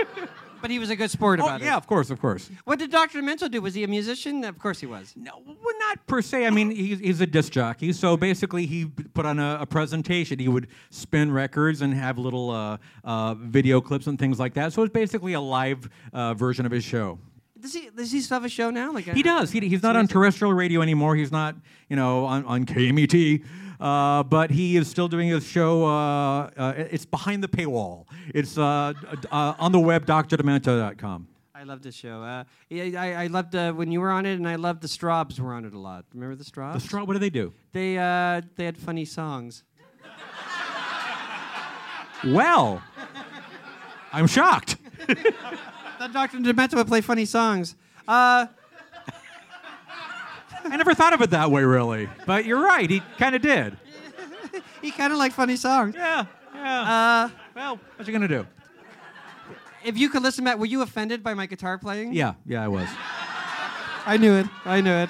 [0.67, 1.63] But he was a good sport oh, about it.
[1.63, 2.51] yeah, of course, of course.
[2.65, 3.21] What did Dr.
[3.21, 3.61] Demento do?
[3.61, 4.43] Was he a musician?
[4.43, 5.13] Of course he was.
[5.15, 6.45] No, well, not per se.
[6.45, 10.39] I mean, he's, he's a disc jockey, so basically he put on a, a presentation.
[10.39, 14.73] He would spin records and have little uh, uh, video clips and things like that.
[14.73, 17.17] So it's basically a live uh, version of his show.
[17.57, 18.91] Does he does he still have a show now?
[18.91, 19.51] Like He does.
[19.51, 21.15] He, he's not on terrestrial radio anymore.
[21.15, 21.55] He's not,
[21.87, 23.45] you know, on, on KMET.
[23.79, 25.85] Uh, but he is still doing his show.
[25.85, 28.05] Uh, uh, it's behind the paywall.
[28.33, 28.93] It's uh,
[29.31, 31.27] uh, on the web, drdemento.com.
[31.53, 32.21] I loved the show.
[32.21, 34.87] Uh, yeah, I, I loved uh, when you were on it, and I loved the
[34.87, 36.05] Straubs were on it a lot.
[36.13, 36.73] Remember the Straubs?
[36.73, 37.03] The straw.
[37.03, 37.51] What do they do?
[37.71, 39.63] They uh, they had funny songs.
[42.25, 42.81] Well,
[44.11, 44.77] I'm shocked.
[45.99, 46.37] That Dr.
[46.37, 47.75] Demento would play funny songs.
[50.67, 52.09] Uh, I never thought of it that way, really.
[52.25, 52.89] But you're right.
[52.89, 53.77] He kind of did.
[54.81, 55.95] he kind of liked funny songs.
[55.95, 56.81] Yeah, yeah.
[56.81, 58.45] Uh, well, what you gonna do?
[59.83, 62.13] If you could listen Matt, were you offended by my guitar playing?
[62.13, 62.89] Yeah, yeah, I was.
[64.05, 64.47] I knew it.
[64.65, 65.09] I knew it.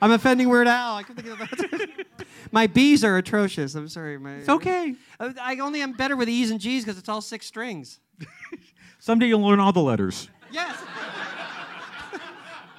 [0.00, 0.96] I'm offending Weird Al.
[0.96, 2.06] I couldn't think of that.
[2.52, 3.76] my B's are atrocious.
[3.76, 4.18] I'm sorry.
[4.18, 4.96] My, It's okay.
[5.20, 8.00] I, I only am better with E's and G's because it's all six strings.
[8.98, 10.28] Someday you'll learn all the letters.
[10.50, 10.76] Yes.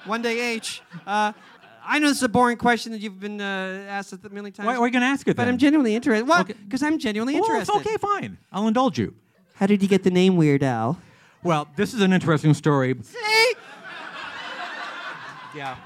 [0.04, 0.82] One day H.
[1.06, 1.32] Uh,
[1.86, 4.66] I know this is a boring question that you've been uh, asked a million times.
[4.66, 5.54] Why, are you gonna ask it But then?
[5.54, 6.26] I'm genuinely interested.
[6.26, 7.76] Well, because I'm genuinely Well, interested.
[7.76, 8.38] it's okay, fine.
[8.52, 9.14] I'll indulge you.
[9.56, 10.98] How did you get the name Weird Al?
[11.42, 12.94] Well, this is an interesting story.
[13.02, 13.54] See?
[15.54, 15.76] Yeah.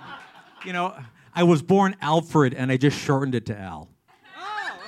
[0.65, 0.95] You know,
[1.35, 3.89] I was born Alfred, and I just shortened it to Al.
[4.37, 4.81] Oh!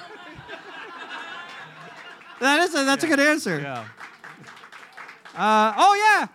[2.41, 3.61] That is a, that's a good answer.
[3.61, 3.85] Yeah.
[5.37, 6.27] Uh, oh yeah,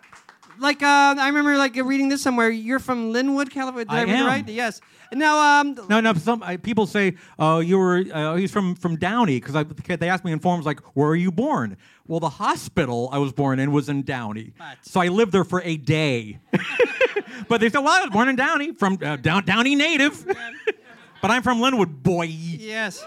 [0.60, 2.50] like uh, I remember like reading this somewhere.
[2.50, 3.86] You're from Lynwood, California.
[3.86, 4.26] Did I, I read it am.
[4.28, 4.48] right?
[4.48, 4.82] Yes.
[5.14, 6.14] Now, um, No, no.
[6.14, 9.54] Some I, people say, "Oh, you were." Uh, he's from from Downey because
[10.00, 13.32] they asked me in forums like, "Where are you born?" Well, the hospital I was
[13.34, 16.40] born in was in Downey, so I lived there for a day.
[17.48, 20.26] but they said, "Well, I was born in Downey, from uh, down, Downey native."
[21.22, 22.24] but I'm from Lynwood, boy.
[22.24, 23.04] yes.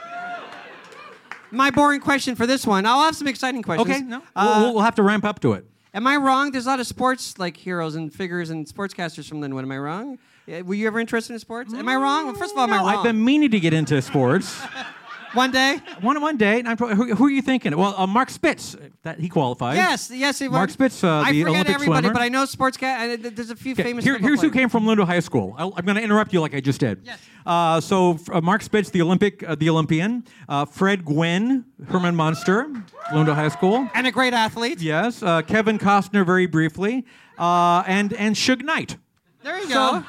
[1.50, 2.84] My boring question for this one.
[2.84, 3.88] I'll have some exciting questions.
[3.90, 5.66] Okay, no, Uh, we'll, we'll have to ramp up to it.
[5.94, 6.50] Am I wrong?
[6.52, 9.62] There's a lot of sports like heroes and figures and sportscasters from Lynwood.
[9.62, 10.18] Am I wrong?
[10.46, 11.72] Were you ever interested in sports?
[11.74, 12.26] Am I wrong?
[12.26, 12.88] Well, first of all, am I wrong?
[12.88, 14.60] I've been meaning to get into sports.
[15.34, 15.78] One day?
[16.00, 16.58] One one day.
[16.58, 17.76] and I'm, pro- who, who are you thinking?
[17.76, 18.76] Well, uh, Mark Spitz.
[19.02, 19.76] That he qualified.
[19.76, 20.38] Yes, yes.
[20.38, 20.52] He was.
[20.54, 20.70] Mark.
[20.70, 22.12] Spitz, uh, I the forget Olympic everybody, swimmer.
[22.14, 23.10] but I know sports cat.
[23.24, 24.04] Uh, there's a few Okay, famous.
[24.04, 25.54] here- here's who came from Lynwood High School.
[25.58, 27.00] I, I'm going to interrupt you like I just did.
[27.04, 27.18] Yes.
[27.46, 30.24] Uh, so uh, Mark Spitz, the Olympic, uh, the Olympian.
[30.48, 32.66] Uh, Fred Gwynne, Herman Munster,
[33.12, 33.88] Lynwood High School.
[33.94, 34.80] And a great athlete.
[34.80, 35.22] Yes.
[35.22, 37.04] Uh, Kevin Costner, very briefly,
[37.38, 38.96] uh, and and Suge Knight.
[39.42, 40.04] There you So-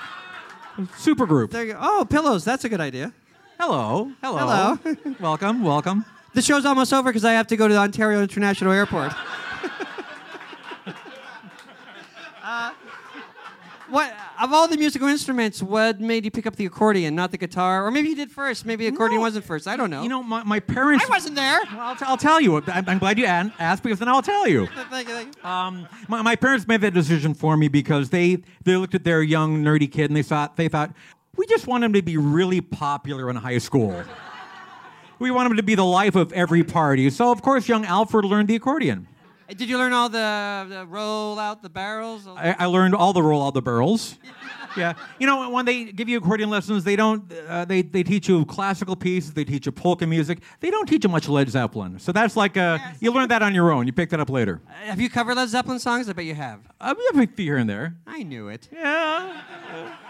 [0.77, 0.87] go.
[0.97, 1.51] Super group.
[1.51, 1.79] There you go.
[1.81, 2.45] Oh, pillows.
[2.45, 3.11] That's a good idea.
[3.59, 4.09] Hello.
[4.23, 4.77] Hello.
[4.77, 4.95] Hello.
[5.19, 5.61] welcome.
[5.63, 6.05] Welcome.
[6.33, 9.11] The show's almost over because I have to go to the Ontario International Airport.
[12.41, 12.71] uh,
[13.89, 15.61] what of all the musical instruments?
[15.61, 17.85] What made you pick up the accordion, not the guitar?
[17.85, 18.65] Or maybe you did first.
[18.65, 19.67] Maybe the accordion wasn't first.
[19.67, 20.03] I don't know.
[20.03, 21.03] You know, my, my parents.
[21.03, 21.59] I wasn't there.
[21.69, 22.63] Well, I'll, t- I'll tell you.
[22.65, 24.67] I'm, I'm glad you asked because then I'll tell you.
[24.89, 25.43] Thank you, thank you.
[25.43, 29.21] Um, my, my parents made that decision for me because they they looked at their
[29.21, 30.93] young nerdy kid and they thought they thought
[31.35, 34.03] we just want him to be really popular in high school.
[35.19, 37.09] we want him to be the life of every party.
[37.09, 39.07] So of course, young Alfred learned the accordion.
[39.49, 42.27] Uh, Did you learn all the, the roll out the barrels?
[42.27, 44.17] I, I learned all the roll out the barrels.
[44.77, 47.23] Yeah, you know when they give you accordion lessons, they don't.
[47.47, 49.33] Uh, they they teach you classical pieces.
[49.33, 50.43] They teach you polka music.
[50.59, 51.97] They don't teach you much Led Zeppelin.
[51.97, 53.87] So that's like uh, you learn that on your own.
[53.87, 54.61] You pick that up later.
[54.67, 56.07] Uh, have you covered Led Zeppelin songs?
[56.07, 56.59] I bet you have.
[56.79, 57.95] Uh, have a few here and there.
[58.05, 58.69] I knew it.
[58.71, 59.95] Yeah.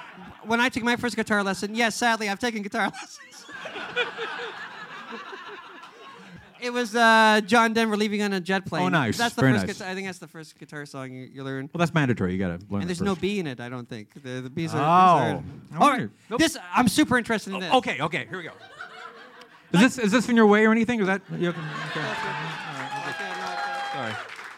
[0.49, 3.19] When I took my first guitar lesson, yes, sadly, I've taken guitar lessons.
[6.59, 8.81] it was uh, John Denver leaving on a jet plane.
[8.81, 9.15] Oh, nice.
[9.15, 9.77] That's the Very first nice.
[9.77, 9.91] guitar.
[9.91, 11.69] I think that's the first guitar song you, you learn.
[11.71, 12.33] Well, that's mandatory.
[12.33, 12.81] You gotta learn.
[12.81, 13.13] And there's no.
[13.13, 14.11] B in it, I don't think.
[14.23, 14.79] The, the B's are.
[14.79, 15.43] Oh.
[15.75, 16.09] Are all right.
[16.31, 16.39] Nope.
[16.39, 17.71] This I'm super interested in this.
[17.71, 18.53] Okay, okay, here we go.
[19.73, 20.99] Is this is this in your way or anything?
[20.99, 21.59] Is that you okay?
[21.91, 22.05] okay.
[23.93, 24.13] Sorry.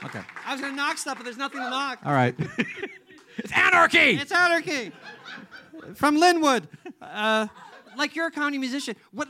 [0.05, 0.21] Okay.
[0.45, 1.99] I was gonna knock stuff, but there's nothing to knock.
[2.05, 2.33] All right.
[3.37, 4.15] it's anarchy.
[4.15, 4.93] It's anarchy.
[5.95, 6.63] From Lynwood.
[7.01, 7.47] Uh,
[7.97, 8.95] like you're a comedy musician.
[9.11, 9.27] What?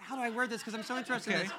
[0.00, 0.60] How do I word this?
[0.60, 1.50] Because I'm so interested in this.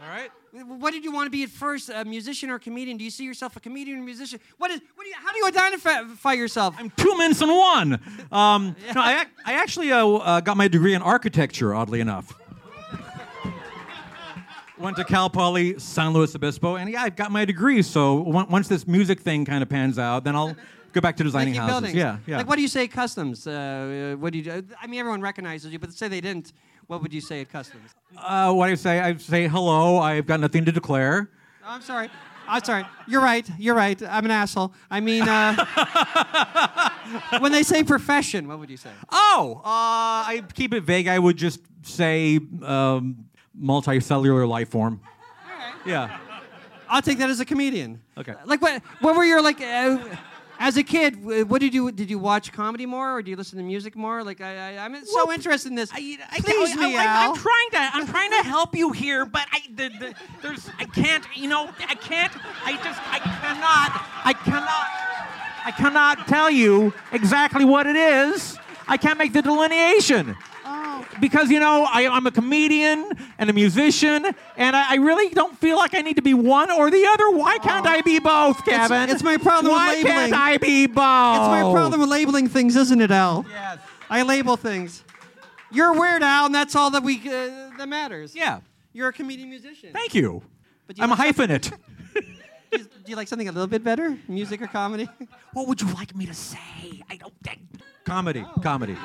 [0.00, 0.30] All right.
[0.66, 2.96] What did you want to be at first, a musician or a comedian?
[2.96, 4.40] Do you see yourself a comedian or a musician?
[4.56, 4.80] What is?
[4.94, 5.16] What do you?
[5.16, 6.74] How do you identify yourself?
[6.78, 8.00] I'm two minutes in one.
[8.30, 12.34] Um, no, I, I actually uh, uh, got my degree in architecture, oddly enough.
[14.78, 17.82] Went to Cal Poly San Luis Obispo, and yeah, I've got my degree.
[17.82, 20.54] So on- once this music thing kind of pans out, then I'll
[20.92, 21.72] go back to designing houses.
[21.72, 21.94] buildings.
[21.94, 22.38] Yeah, yeah.
[22.38, 23.46] Like what do you say at customs?
[23.46, 24.44] Uh, uh, what do you?
[24.44, 24.64] do?
[24.80, 26.52] I mean, everyone recognizes you, but say they didn't.
[26.86, 27.90] What would you say at customs?
[28.16, 29.00] Uh, what do I say?
[29.00, 29.98] I say hello.
[29.98, 31.30] I've got nothing to declare.
[31.62, 32.08] Oh, I'm sorry.
[32.48, 32.86] I'm sorry.
[33.06, 33.46] You're right.
[33.58, 34.02] You're right.
[34.02, 34.72] I'm an asshole.
[34.90, 35.54] I mean, uh,
[37.40, 38.90] when they say profession, what would you say?
[39.10, 41.08] Oh, uh, I keep it vague.
[41.08, 43.26] I would just say um,
[43.60, 45.00] multicellular life form.
[45.84, 46.18] Yeah.
[46.88, 48.00] I'll take that as a comedian.
[48.16, 48.34] Okay.
[48.46, 48.82] Like what?
[49.00, 49.60] What were your like?
[50.60, 53.58] As a kid, what did you did you watch comedy more, or do you listen
[53.58, 54.24] to music more?
[54.24, 55.90] Like I, I I'm so interested in this.
[55.90, 57.30] Please me, Al.
[57.30, 57.78] am trying to.
[57.78, 61.24] I'm trying to help you here, but I the, the, there's I can't.
[61.36, 62.32] You know I can't.
[62.64, 64.04] I just I cannot.
[64.24, 65.08] I cannot.
[65.64, 68.58] I cannot tell you exactly what it is.
[68.88, 70.34] I can't make the delineation.
[71.20, 74.24] Because you know I, I'm a comedian and a musician,
[74.56, 77.30] and I, I really don't feel like I need to be one or the other.
[77.30, 79.10] Why can't I be both, Kevin?
[79.10, 80.04] it's my problem with labeling.
[80.14, 81.36] Why can't I be both?
[81.36, 83.44] It's my problem with labeling things, isn't it, Al?
[83.48, 83.78] Yes.
[84.10, 85.04] I label things.
[85.70, 88.34] You're weird, Al, and that's all that we uh, that matters.
[88.34, 88.60] Yeah.
[88.92, 89.92] You're a comedian musician.
[89.92, 90.42] Thank you.
[90.86, 91.78] But you I'm a like something- hyphenate.
[92.70, 95.08] Do you like something a little bit better, music or comedy?
[95.54, 97.02] What would you like me to say?
[97.08, 97.60] I don't think.
[98.04, 98.44] Comedy.
[98.62, 98.96] Comedy.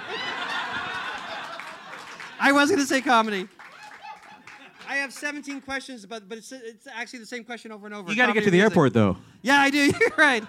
[2.44, 3.48] I was going to say comedy.
[4.88, 8.10] I have 17 questions, but but it's, it's actually the same question over and over.
[8.12, 8.72] You got to get to the music.
[8.72, 9.18] airport, though.
[9.42, 9.86] Yeah, I do.
[10.00, 10.44] You're right.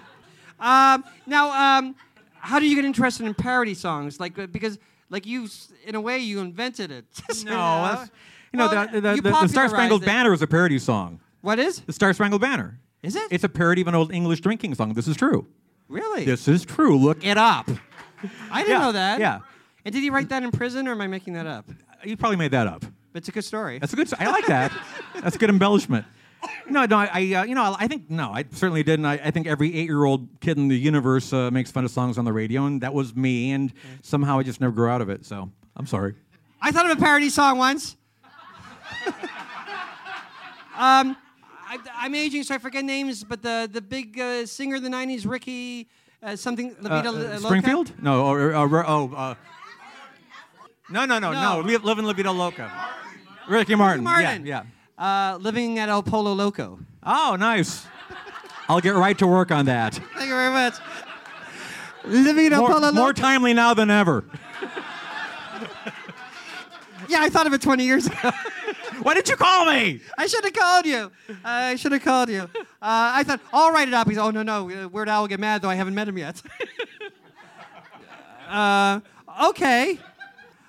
[0.59, 1.95] Um, now, um,
[2.35, 4.19] how do you get interested in parody songs?
[4.19, 4.77] Like uh, because
[5.09, 5.47] like you,
[5.85, 7.05] in a way, you invented it.
[7.45, 7.51] No,
[7.83, 8.11] that's,
[8.51, 10.05] you know, Well, the, the, the, the Star Spangled it.
[10.05, 11.19] Banner is a parody song.
[11.41, 11.79] What is?
[11.81, 12.79] The Star Spangled Banner.
[13.03, 13.27] Is it?
[13.31, 14.93] It's a parody of an old English drinking song.
[14.93, 15.47] This is true.
[15.87, 16.25] Really?
[16.25, 16.97] This is true.
[16.97, 17.69] Look it up.
[18.51, 19.19] I didn't Yeah, know that.
[19.19, 19.39] yeah.
[19.85, 21.65] And did he write that in prison, or am I making that up?
[22.05, 22.81] You probably made that up.
[22.81, 23.79] But it's a good story.
[23.79, 24.11] That's a good.
[24.19, 24.71] I like that.
[25.21, 26.05] That's a good embellishment.
[26.69, 29.05] No, no, I, I uh, you know, I think no, I certainly didn't.
[29.05, 32.25] I, I think every eight-year-old kid in the universe uh, makes fun of songs on
[32.25, 33.51] the radio, and that was me.
[33.51, 35.25] And somehow I just never grew out of it.
[35.25, 36.15] So I'm sorry.
[36.61, 37.95] I thought of a parody song once.
[40.77, 41.15] um,
[41.67, 44.89] I, I'm aging, so I forget names, but the the big uh, singer of the
[44.89, 45.89] '90s, Ricky,
[46.21, 46.75] uh, something.
[46.83, 47.93] Uh, uh, Springfield?
[48.01, 49.35] No, or, or, or oh, uh,
[50.89, 51.61] no, no, no, No.
[51.61, 51.67] no.
[51.67, 52.71] Li- Live in La Vida Loca.
[53.47, 54.03] Ricky Martin.
[54.03, 54.45] Martin.
[54.45, 54.63] Yeah,
[54.97, 55.33] yeah.
[55.33, 56.79] Uh, living at El Pollo Loco.
[57.03, 57.85] Oh, nice.
[58.69, 59.93] I'll get right to work on that.
[59.93, 60.75] Thank you very much.
[62.05, 62.95] Living at El More, Pollo Loco.
[62.95, 64.23] more timely now than ever.
[67.07, 68.31] Yeah, I thought of it 20 years ago.
[69.03, 70.01] Why didn't you call me?
[70.17, 71.11] I should have called you.
[71.43, 72.41] I should have called you.
[72.41, 74.09] Uh, I thought, I'll write it up.
[74.09, 74.69] He's, oh, no, no.
[74.71, 76.41] uh, Weird Al will get mad, though I haven't met him yet.
[78.49, 78.99] uh,
[79.49, 79.99] okay.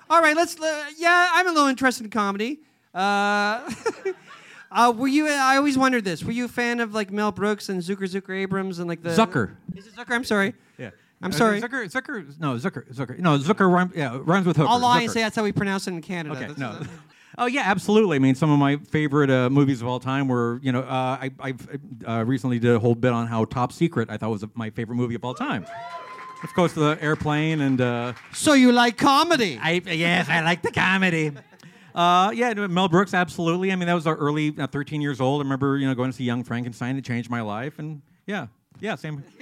[0.09, 0.59] All right, let's.
[0.59, 2.59] Uh, yeah, I'm a little interested in comedy.
[2.93, 3.69] Uh,
[4.71, 5.27] uh, were you?
[5.27, 6.23] I always wondered this.
[6.23, 9.09] Were you a fan of like Mel Brooks and Zucker Zucker Abrams and like the
[9.09, 9.55] Zucker.
[9.75, 10.15] Is it Zucker?
[10.15, 10.53] I'm sorry.
[10.77, 10.91] Yeah.
[11.21, 11.61] I'm Uh, sorry.
[11.61, 13.17] Zucker, Zucker, no, Zucker, Zucker.
[13.19, 14.69] No, Zucker rhyme, yeah, rhymes with hooker.
[14.69, 16.35] I'll lie and say that's how we pronounce it in Canada.
[16.35, 16.85] Okay, That's- no.
[17.39, 18.15] Oh yeah, absolutely.
[18.15, 21.19] I mean, some of my favorite uh, movies of all time were, you know, uh,
[21.21, 24.43] I I've, uh, recently did a whole bit on how Top Secret I thought was
[24.55, 25.63] my favorite movie of all time.
[26.43, 27.81] Of course, the airplane and.
[27.81, 29.59] Uh, so you like comedy?
[29.61, 31.31] I yes, I like the comedy.
[31.95, 33.71] Uh, yeah, Mel Brooks, absolutely.
[33.71, 35.41] I mean, that was our early, uh, 13 years old.
[35.41, 36.95] I remember, you know, going to see Young Frankenstein.
[36.95, 38.47] It changed my life, and yeah,
[38.79, 39.23] yeah, same.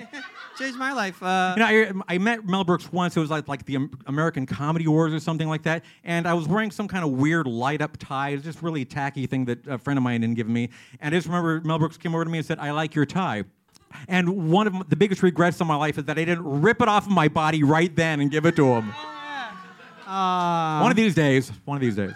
[0.58, 1.22] Changed my life.
[1.22, 3.18] Uh, You know, I, I met Mel Brooks once.
[3.18, 5.84] It was like like the American Comedy Awards or something like that.
[6.06, 8.30] And I was wearing some kind of weird light up tie.
[8.30, 10.70] It was just really tacky thing that a friend of mine didn't give me.
[11.02, 13.06] And I just remember Mel Brooks came over to me and said, "I like your
[13.06, 13.44] tie."
[14.08, 16.88] And one of the biggest regrets of my life is that I didn't rip it
[16.88, 18.94] off of my body right then and give it to him.
[20.08, 21.52] uh, one of these days.
[21.66, 22.14] One of these days.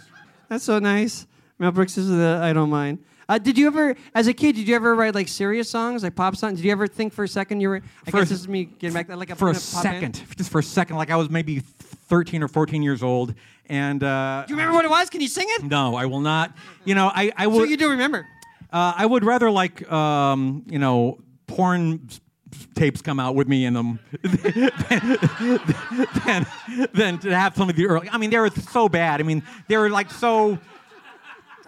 [0.48, 1.28] That's so nice.
[1.58, 3.00] Mel Brooks is the I don't mind.
[3.28, 6.16] Uh, did you ever, as a kid, did you ever write like serious songs, like
[6.16, 6.58] pop songs?
[6.58, 7.82] Did you ever think for a second you were?
[8.08, 10.36] I For- guess this is me getting back like a for a second, band?
[10.36, 13.36] just for a second, like I was maybe 13 or 14 years old,
[13.68, 15.12] and uh, Do you remember what it was?
[15.12, 15.64] Can you sing it?
[15.64, 16.56] no, I will not.
[16.86, 18.26] You know, I I So you do remember?
[18.74, 21.20] Uh, I would rather like um, you know
[21.50, 22.08] porn
[22.76, 24.72] tapes come out with me in them than,
[26.94, 28.10] than to have some of the early.
[28.10, 29.20] I mean, they were so bad.
[29.20, 30.58] I mean, they were like so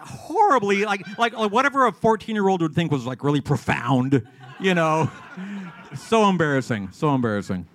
[0.00, 4.26] horribly like like, like whatever a 14 year old would think was like really profound.
[4.60, 5.10] You know,
[5.96, 6.90] so embarrassing.
[6.92, 7.66] So embarrassing.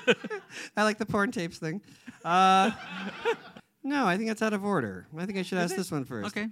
[0.76, 1.80] I like the porn tapes thing.
[2.24, 2.70] Uh,
[3.82, 5.06] no, I think that's out of order.
[5.16, 6.36] I think I should ask this one first.
[6.36, 6.48] Okay.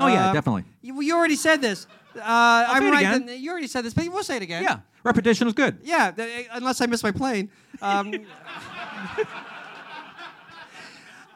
[0.00, 0.64] Oh yeah, Uh, definitely.
[0.82, 1.86] You, you already said this.
[2.16, 3.00] Uh, I'm say it right.
[3.00, 3.26] again.
[3.26, 4.62] then- You already said this, but we'll say it again.
[4.62, 5.78] Yeah, repetition is good.
[5.82, 7.48] Yeah, th- unless I miss my plane.
[7.82, 8.12] Um,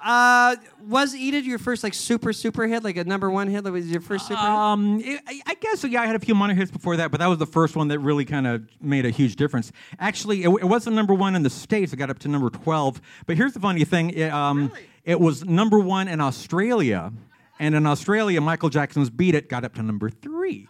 [0.02, 0.56] uh,
[0.86, 3.64] was Eat It your first like super super hit, like a number one hit?
[3.64, 4.40] Was your first super?
[4.40, 4.48] hit?
[4.48, 6.02] Um, it, I, I guess yeah.
[6.02, 7.98] I had a few minor hits before that, but that was the first one that
[7.98, 9.72] really kind of made a huge difference.
[9.98, 11.92] Actually, it, it wasn't number one in the states.
[11.92, 13.00] It got up to number twelve.
[13.26, 14.70] But here's the funny thing: it, um,
[15.04, 17.12] it was number one in Australia,
[17.59, 20.68] and in Australia, Michael Jackson's "Beat It" got up to number three.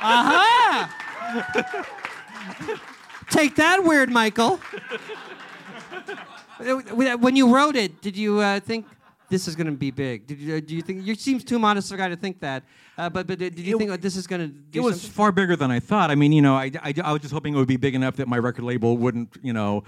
[0.00, 0.94] Aha!
[3.30, 4.60] Take that, weird Michael.
[6.60, 8.84] When you wrote it, did you uh, think
[9.30, 10.26] this is going to be big?
[10.26, 10.60] Did you?
[10.60, 12.64] Do you think you seems too modest a guy to think that?
[12.96, 14.78] Uh, but but did you think oh, this is going to?
[14.78, 16.10] It was far bigger than I thought.
[16.10, 18.16] I mean, you know, I, I, I was just hoping it would be big enough
[18.16, 19.84] that my record label wouldn't, you know,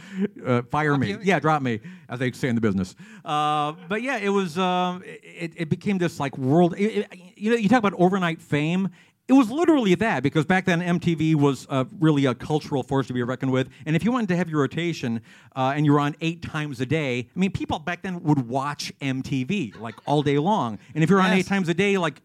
[0.47, 1.16] uh, fire me.
[1.22, 2.95] Yeah, drop me, as they say in the business.
[3.24, 4.59] Uh, but yeah, it was.
[4.59, 6.74] Um, it, it became this like world.
[6.78, 8.91] It, it- you know, you talk about overnight fame.
[9.31, 13.12] It was literally that because back then MTV was uh, really a cultural force to
[13.12, 13.68] be reckoned with.
[13.87, 15.22] And if you wanted to have your rotation
[15.55, 18.49] uh, and you were on eight times a day, I mean, people back then would
[18.49, 20.81] watch MTV like all day long.
[20.97, 21.39] And if you're on Yes.
[21.39, 22.20] eight times a day, like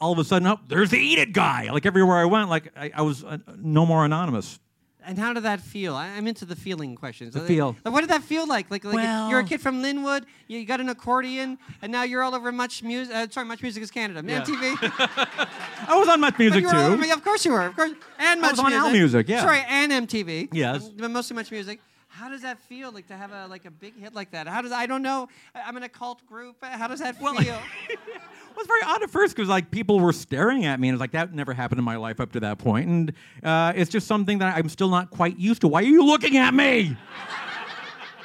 [0.00, 1.68] all of a sudden, oh, there's the Eat It guy.
[1.72, 4.60] Like everywhere I went, like I, I was uh, no more anonymous.
[5.06, 5.94] And how did that feel?
[5.94, 7.32] I, I'm into the feeling questions.
[7.34, 7.76] The feel.
[7.84, 8.70] Like, what did that feel like?
[8.72, 12.22] Like, like Well- you're a kid from Lynwood, you, got an accordion, and now you're
[12.22, 13.14] all over Much Music.
[13.14, 14.22] Uh, sorry, Much Music is Canada.
[14.26, 14.42] Yeah.
[14.42, 14.76] MTV.
[15.88, 17.12] I was on Much Music all too.
[17.12, 17.62] of course you were.
[17.62, 17.92] Of course.
[18.18, 18.80] And Much I was on Music.
[18.84, 19.40] Al Music, yeah.
[19.42, 20.48] Sorry, and MTV.
[20.52, 20.88] Yes.
[20.88, 21.80] But mostly Much Music.
[22.08, 24.48] How does that feel like to have a like a big hit like that?
[24.48, 25.28] How does I don't know.
[25.54, 26.56] I'm in a cult group.
[26.62, 27.34] How does that feel?
[28.56, 31.00] It was very odd at first because like people were staring at me and it's
[31.00, 34.06] like that never happened in my life up to that point, and uh, it's just
[34.06, 35.68] something that I'm still not quite used to.
[35.68, 36.96] Why are you looking at me?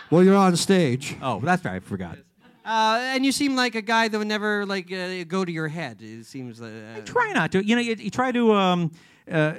[0.09, 1.17] well, you're on stage.
[1.21, 1.75] Oh, that's right.
[1.75, 2.17] I forgot.
[2.63, 5.67] Uh, and you seem like a guy that would never like uh, go to your
[5.67, 6.01] head.
[6.01, 6.61] It seems.
[6.61, 7.65] Uh, Try not to.
[7.65, 8.53] You know, you, you try to.
[8.53, 8.91] Um,
[9.31, 9.53] uh,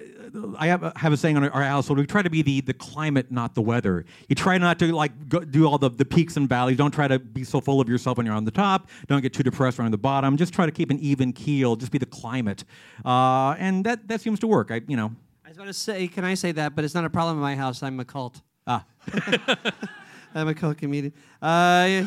[0.59, 1.99] I have, a- have a saying on our- our household.
[1.99, 4.05] We try to be the, the climate, not the weather.
[4.29, 6.77] You try not to like go, do all the, the peaks and valleys.
[6.77, 8.89] Don't try to be so full of yourself when you're on the top.
[9.07, 10.37] Don't get too depressed when you're on the bottom.
[10.37, 11.77] Just try to keep an even keel.
[11.77, 12.65] Just be the climate,
[13.05, 14.71] uh, and that that seems to work.
[14.71, 15.13] I you know.
[15.45, 16.75] I was about to say, can I say that?
[16.75, 17.83] But it's not a problem in my house.
[17.83, 18.41] I'm a cult.
[18.67, 18.85] Ah.
[20.35, 21.13] I'm a cult comedian.
[21.43, 22.05] Uh,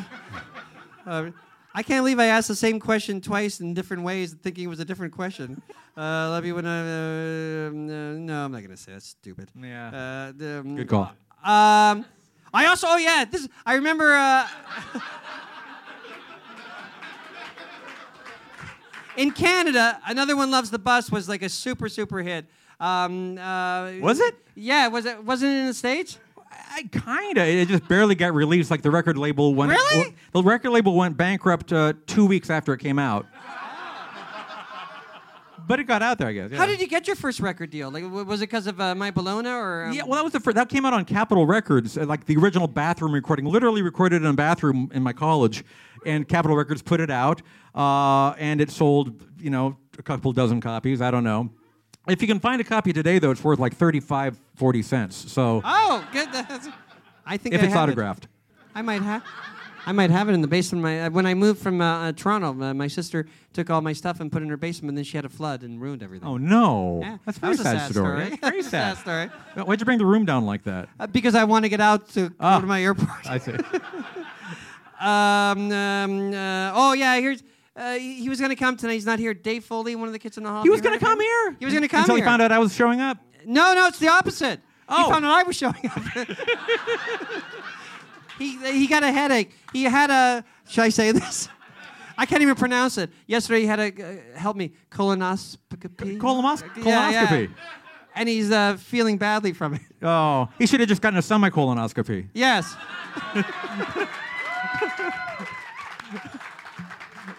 [1.06, 1.32] uh,
[1.74, 4.80] I can't believe I asked the same question twice in different ways, thinking it was
[4.80, 5.62] a different question.
[5.98, 6.80] Uh, love you when I.
[6.80, 9.50] Uh, no, I'm not gonna say that's stupid.
[9.62, 10.32] Yeah.
[10.40, 11.12] Uh, um, Good call.
[11.44, 12.06] Um,
[12.54, 13.48] I also, oh yeah, this.
[13.66, 14.14] I remember.
[14.14, 14.48] Uh,
[19.18, 22.46] in Canada, another one loves the bus was like a super super hit.
[22.80, 24.36] Um, uh, Was it?
[24.56, 25.24] Yeah, was it?
[25.24, 26.18] Wasn't it in the states?
[26.72, 27.46] I kinda.
[27.46, 28.70] It just barely got released.
[28.72, 29.72] Like the record label went.
[29.72, 30.16] Really?
[30.34, 33.26] The record label went bankrupt uh, two weeks after it came out.
[35.68, 36.52] but it got out there, I guess.
[36.52, 36.58] yeah.
[36.58, 37.90] How did you get your first record deal?
[37.90, 39.86] Like, was it because of uh, My Bologna or?
[39.86, 40.56] Um, Yeah, well, that was the first.
[40.56, 43.46] That came out on Capitol Records, uh, like the original bathroom recording.
[43.46, 45.64] Literally recorded in a bathroom in my college,
[46.06, 47.42] and Capitol Records put it out,
[47.74, 51.02] uh, and it sold, you know, a couple dozen copies.
[51.02, 51.50] I don't know.
[52.08, 55.32] If you can find a copy today, though, it's worth like 35, 40 cents.
[55.32, 56.32] So Oh, good.
[56.32, 56.68] That's,
[57.26, 57.92] I think if I it's have it.
[57.92, 58.28] autographed.
[58.76, 59.24] I might have.
[59.88, 60.82] I might have it in the basement.
[60.84, 63.94] My uh, when I moved from uh, uh, Toronto, uh, my sister took all my
[63.94, 64.90] stuff and put it in her basement.
[64.90, 66.28] and Then she had a flood and ruined everything.
[66.28, 68.26] Oh no, Yeah, that's a that very a sad, sad story.
[68.26, 68.40] story.
[68.42, 68.98] Very sad.
[68.98, 69.64] sad story.
[69.66, 70.90] Why'd you bring the room down like that?
[71.00, 72.56] Uh, because I want to get out to Ah.
[72.58, 73.30] go to my airport.
[73.30, 73.52] I see.
[75.00, 77.44] um, um, uh, oh yeah, here's.
[77.76, 78.94] Uh, he, he was going to come tonight.
[78.94, 79.34] He's not here.
[79.34, 80.64] Dave Foley, one of the kids in the hall.
[80.64, 81.56] He was going to come here.
[81.60, 82.24] He was going to come until here.
[82.24, 83.18] he found out I was showing up.
[83.46, 84.62] No, no, it's the opposite.
[84.88, 85.04] Oh.
[85.06, 86.28] He found out I was showing up.
[88.40, 89.52] he he got a headache.
[89.74, 90.46] He had a.
[90.68, 91.50] Should I say this?
[92.18, 93.10] I can't even pronounce it.
[93.28, 96.18] Yesterday he had a uh, help me colonoscopy.
[96.18, 97.28] Colonos- Yeah, yeah.
[97.28, 97.52] colonoscopy.
[98.16, 99.82] And he's uh, feeling badly from it.
[100.02, 102.30] Oh, he should have just gotten a semi-colonoscopy.
[102.34, 102.74] Yes.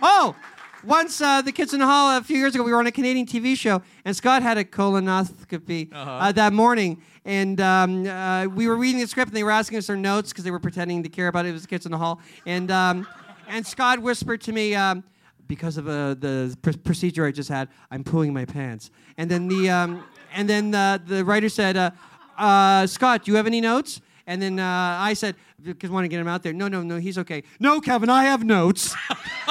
[0.06, 0.36] oh,
[0.84, 2.92] once uh, the kids in the hall a few years ago, we were on a
[2.92, 6.32] Canadian TV show, and Scott had a colonoscopy uh Uh-huh.
[6.32, 9.90] that morning, and um, uh, we were reading the script, and they were asking us
[9.90, 11.48] our notes because they were pretending to care about it.
[11.50, 13.06] It was the kids in the hall, and um,
[13.48, 14.74] and Scott whispered to me.
[14.74, 15.02] Um,
[15.48, 18.90] because of uh, the pr- procedure I just had, I'm pooing my pants.
[19.16, 20.02] And then the um,
[20.34, 21.90] and then uh, the writer said, uh,
[22.36, 26.04] uh, "Scott, do you have any notes?" And then uh, I said, because I want
[26.04, 26.52] to get him out there.
[26.52, 27.44] No, no, no, he's okay.
[27.60, 28.94] No, Kevin, I have notes.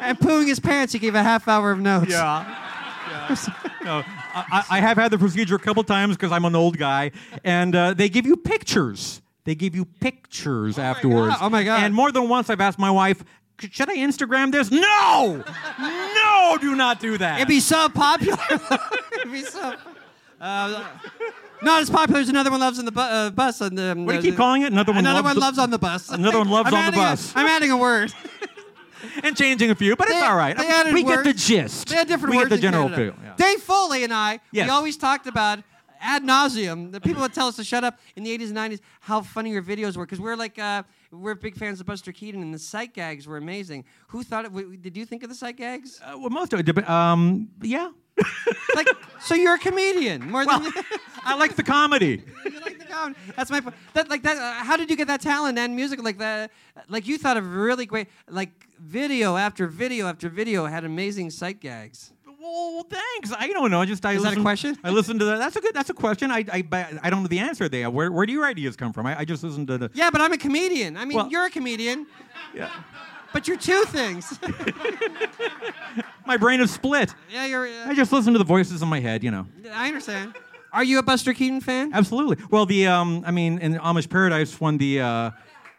[0.00, 2.10] and pooing his pants, he gave a half hour of notes.
[3.84, 4.02] No,
[4.34, 7.10] I, I I have had the procedure a couple times because I'm an old guy,
[7.44, 9.22] and uh, they give you pictures.
[9.44, 11.36] They give you pictures afterwards.
[11.36, 11.46] God.
[11.46, 11.82] Oh, my God.
[11.82, 13.24] And more than once, I've asked my wife,
[13.58, 15.42] "Should I Instagram this?" No,
[15.78, 17.36] no, do not do that.
[17.36, 18.38] It'd be so popular.
[19.12, 19.74] It'd be so.
[20.40, 20.84] Uh,
[21.62, 23.60] not as popular as another one loves on the bu- uh, bus.
[23.60, 24.72] On the, um, What do you the- keep calling it?
[24.72, 26.08] Another one Another loves one the- loves on the bus.
[26.10, 27.32] Another one loves I'm on the bus.
[27.36, 28.12] I'm adding a word.
[29.22, 30.56] and changing a few, but it's They- all right.
[30.56, 31.88] they added we get the gist.
[31.88, 33.14] They had different we words get the general feel.
[33.22, 33.34] yeah.
[33.36, 34.66] Dave Foley and I, Yes.
[34.66, 35.60] we always talked about
[36.00, 36.92] ad nauseum.
[36.92, 39.50] The people would tell us to shut up in the 80s and 90s how funny
[39.50, 42.58] your videos were because we're like uh, we're big fans of Buster Keaton and the
[42.58, 43.84] sight gags were amazing.
[44.08, 44.48] Who thought it?
[44.54, 46.00] w- Did you think of the sight gags?
[46.04, 46.88] Uh, well, most of it.
[46.90, 47.90] Um, yeah.
[48.74, 48.88] like,
[49.20, 50.66] so you're a comedian more than.
[51.28, 52.22] I like the comedy.
[52.44, 53.18] you like the comedy.
[53.36, 53.76] That's my point.
[53.94, 54.36] That like that.
[54.36, 56.50] Uh, how did you get that talent and music like that?
[56.88, 58.50] Like you thought of really great like
[58.80, 62.12] video after video after video had amazing sight gags.
[62.40, 63.32] Well, thanks.
[63.36, 63.80] I don't know.
[63.80, 64.76] I just I Is that a question?
[64.84, 65.38] I listened to that.
[65.38, 65.74] That's a good.
[65.74, 66.30] That's a question.
[66.30, 66.64] I I,
[67.02, 67.90] I don't know the answer there.
[67.90, 69.06] Where where do your ideas come from?
[69.06, 69.90] I, I just listened to the.
[69.92, 70.96] Yeah, but I'm a comedian.
[70.96, 72.06] I mean, Well- you're a comedian.
[72.54, 72.70] Yeah.
[73.30, 74.38] But you're two things.
[76.26, 77.14] My brain is split.
[77.30, 77.66] yeah, you're.
[77.66, 79.22] I Uh, just listen to the voices in my head.
[79.24, 79.46] You know.
[79.72, 80.34] I understand.
[80.72, 81.92] Are you a Buster Keaton fan?
[81.94, 82.36] Absolutely.
[82.50, 85.30] Well, the um, I mean, in Amish Paradise, when the uh,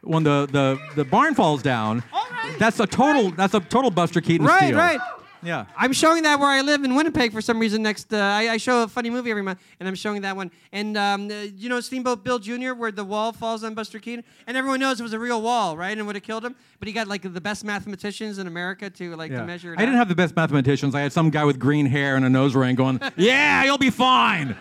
[0.01, 2.03] when the the the barn falls down,
[2.57, 4.77] that's a total that's a total Buster Keaton Right, steal.
[4.77, 4.99] right.
[5.41, 5.65] Yeah.
[5.77, 7.81] I'm showing that where I live in Winnipeg for some reason.
[7.81, 10.51] Next, uh, I, I show a funny movie every month, and I'm showing that one.
[10.71, 14.25] And um, uh, you know Steamboat Bill Jr., where the wall falls on Buster Keaton,
[14.47, 15.97] and everyone knows it was a real wall, right?
[15.97, 16.55] And would have killed him.
[16.79, 19.39] But he got like the best mathematicians in America to like Yeah.
[19.41, 19.79] to measure it.
[19.79, 20.93] I didn't have the best mathematicians.
[20.95, 23.89] I had some guy with green hair and a nose ring going, "Yeah, you'll be
[23.91, 24.57] fine."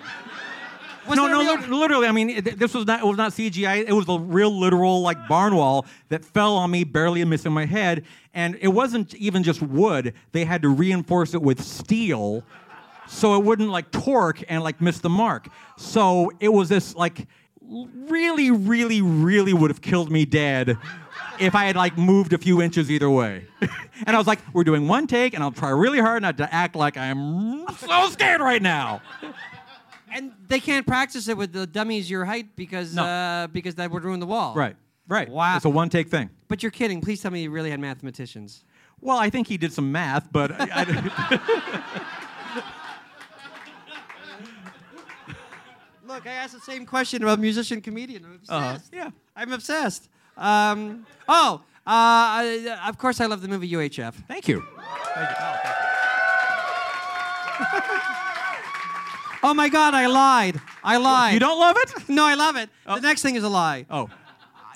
[1.08, 2.06] Was no, no, real- literally.
[2.06, 3.00] I mean, it, this was not.
[3.00, 3.84] It was not CGI.
[3.86, 7.66] It was a real, literal, like barn wall that fell on me, barely missing my
[7.66, 8.04] head.
[8.34, 10.14] And it wasn't even just wood.
[10.32, 12.44] They had to reinforce it with steel,
[13.06, 15.48] so it wouldn't like torque and like miss the mark.
[15.76, 17.26] So it was this like
[17.62, 20.78] really, really, really would have killed me dead
[21.38, 23.46] if I had like moved a few inches either way.
[23.60, 26.52] and I was like, we're doing one take, and I'll try really hard not to
[26.52, 29.02] act like I'm so scared right now.
[30.12, 33.04] And they can't practice it with the dummies your height because No.
[33.04, 34.54] uh, because that would ruin the wall.
[34.54, 34.76] Right,
[35.08, 35.28] right.
[35.28, 35.56] Wow.
[35.56, 36.30] It's a one take thing.
[36.48, 37.00] But you're kidding.
[37.00, 38.64] Please tell me you really had mathematicians.
[39.00, 42.14] Well, I think he did some math, but I, I-
[46.06, 48.24] Look, I asked the same question about musician comedian.
[48.24, 48.50] I'm obsessed.
[48.94, 49.02] Uh-huh.
[49.04, 49.10] Yeah.
[49.36, 50.08] I'm obsessed.
[50.36, 54.14] Um, oh, uh, I, of course I love the movie UHF.
[54.26, 54.64] thank you.
[59.42, 60.60] Oh my God, I lied.
[60.82, 61.34] I lied.
[61.34, 62.08] You don't love it?
[62.08, 62.68] No, I love it.
[62.86, 63.86] The next thing is a lie.
[63.90, 64.08] Oh,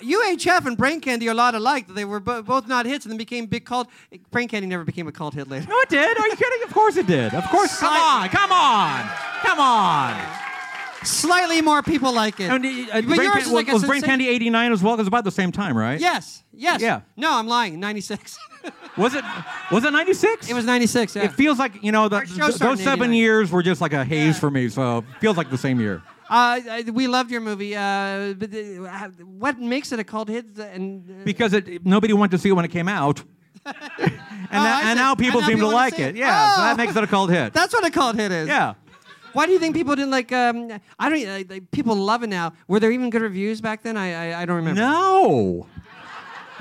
[0.01, 1.87] UHF and Brain Candy are a lot alike.
[1.87, 3.87] They were bo- both not hits and then became big cult.
[4.31, 5.65] Brain Candy never became a cult hit later.
[5.69, 6.17] no, it did.
[6.17, 6.63] Are you kidding?
[6.67, 7.33] Of course it did.
[7.33, 7.79] Of course.
[7.79, 9.09] Come on, come on,
[9.41, 10.19] come on.
[11.03, 12.49] Slightly more people like it.
[12.49, 14.01] And, uh, But Brain yours Can- is like a was Brain.
[14.01, 14.93] Candy '89 as well?
[14.95, 15.99] It was about the same time, right?
[15.99, 16.81] Yes, yes.
[16.81, 17.01] Yeah.
[17.17, 17.79] No, I'm lying.
[17.79, 18.37] 96.
[18.97, 19.23] Was it
[19.71, 20.49] was it 96?
[20.49, 21.23] It was 96, yeah.
[21.23, 23.13] It feels like, you know, the, th- those seven 89.
[23.13, 26.01] years were just like a haze for me, so it feels like the same year.
[26.29, 27.75] Uh, I- we loved your movie.
[27.75, 29.07] Uh, but uh,
[29.39, 30.57] what makes it a cult hit?
[30.57, 33.23] And uh, Because it, nobody wanted to see it when it came out.
[33.65, 35.03] and, Oh, that- I and see.
[35.03, 36.09] now people And now seem to people wanna like see it.
[36.09, 36.15] it.
[36.17, 36.63] Yeah, so Oh.
[36.65, 37.53] that makes it a cult hit.
[37.59, 38.47] that's what a cult hit is.
[38.47, 38.73] yeah.
[39.33, 40.31] Why do you think people didn't like?
[40.31, 41.25] Um, I don't.
[41.27, 42.53] Like, like, people love it now.
[42.67, 43.97] Were there even good reviews back then?
[43.97, 44.79] I I, I don't remember.
[44.79, 45.65] No.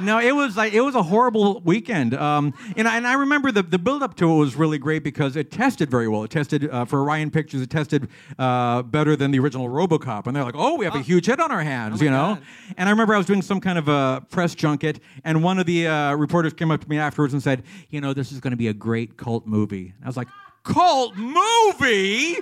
[0.03, 2.15] No, it was like it was a horrible weekend.
[2.15, 5.05] Um, and, I, and I remember the, the build up to it was really great
[5.05, 6.25] because it tested very well.
[6.25, 7.61] It tested uh, for Orion Pictures.
[7.61, 11.01] It tested uh, better than the original RoboCop, and they're like, "Oh, we have a
[11.01, 12.39] huge hit on our hands," you know.
[12.77, 15.67] And I remember I was doing some kind of a press junket, and one of
[15.67, 18.53] the uh, reporters came up to me afterwards and said, "You know, this is going
[18.53, 20.29] to be a great cult movie." I was like,
[20.65, 22.39] "Cult movie."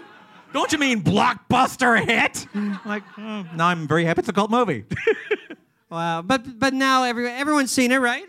[0.52, 2.46] Don't you mean blockbuster hit?
[2.84, 4.84] like, oh, no, I'm very happy it's a cult movie.
[5.90, 6.22] Wow.
[6.22, 8.24] But but now every, everyone's seen it, right?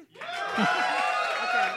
[0.53, 1.72] okay.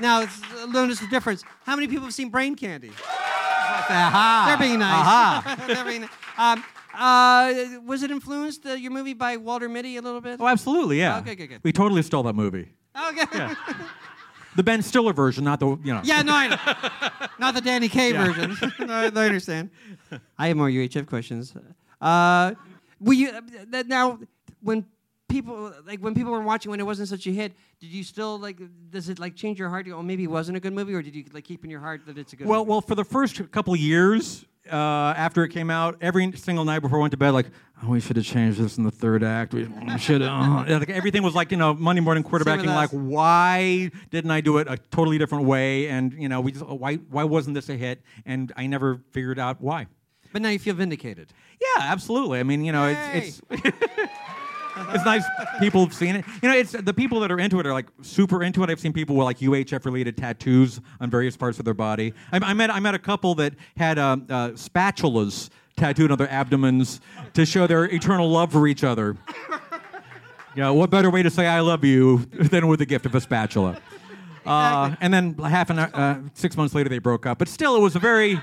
[0.00, 1.44] Now it's, uh, notice the difference.
[1.64, 2.90] How many people have seen Brain Candy?
[2.90, 4.44] Aha.
[4.48, 4.94] They're being nice.
[4.94, 5.64] Aha.
[5.66, 6.08] They're being.
[6.38, 6.64] Um,
[6.94, 10.40] uh, was it influenced uh, your movie by Walter Mitty a little bit?
[10.40, 11.18] Oh, absolutely, yeah.
[11.18, 11.60] Okay, good, good.
[11.62, 12.72] We totally stole that movie.
[13.08, 13.54] Okay.
[14.56, 16.00] The Ben Stiller version, not the, you know.
[16.02, 17.28] Yeah, no, I know.
[17.38, 18.56] Not the Danny Kaye version.
[18.80, 19.70] no, I I understand.
[20.38, 21.54] I have more UHF questions.
[22.00, 22.54] Uh,
[22.98, 24.18] were you uh, now
[24.62, 24.86] when
[25.28, 27.52] people like when people were watching when it wasn't such a hit?
[27.80, 28.58] Did you still like?
[28.90, 29.84] Does it like change your heart?
[29.86, 31.70] to go, Oh, maybe it wasn't a good movie, or did you like keep in
[31.70, 32.46] your heart that it's a good?
[32.46, 32.70] Well, movie?
[32.70, 36.80] well, for the first couple of years uh, after it came out, every single night
[36.80, 37.46] before I went to bed, like,
[37.82, 39.54] oh, we should have changed this in the third act.
[39.54, 40.20] We should.
[40.22, 42.66] Uh, like, everything was like, you know, Monday morning quarterbacking.
[42.66, 45.88] Like, why didn't I do it a totally different way?
[45.88, 48.02] And you know, we just, why why wasn't this a hit?
[48.26, 49.86] And I never figured out why.
[50.32, 51.32] but now you feel vindicated.
[51.60, 52.38] Yeah, absolutely.
[52.40, 53.66] I mean, you know, it's it's
[54.90, 55.24] it's nice
[55.58, 56.24] people have seen it.
[56.42, 58.70] You know, it's the people that are into it are like super into it.
[58.70, 62.14] I've seen people with like UHF related tattoos on various parts of their body.
[62.32, 66.30] I, I met I met a couple that had um, uh, spatulas tattooed on their
[66.30, 67.00] abdomens
[67.34, 69.16] to show their eternal love for each other.
[70.56, 73.20] Yeah, what better way to say I love you than with the gift of a
[73.20, 73.80] spatula?
[74.44, 77.38] Uh, and then half an hour, uh, six months later, they broke up.
[77.38, 78.40] But still, it was a very,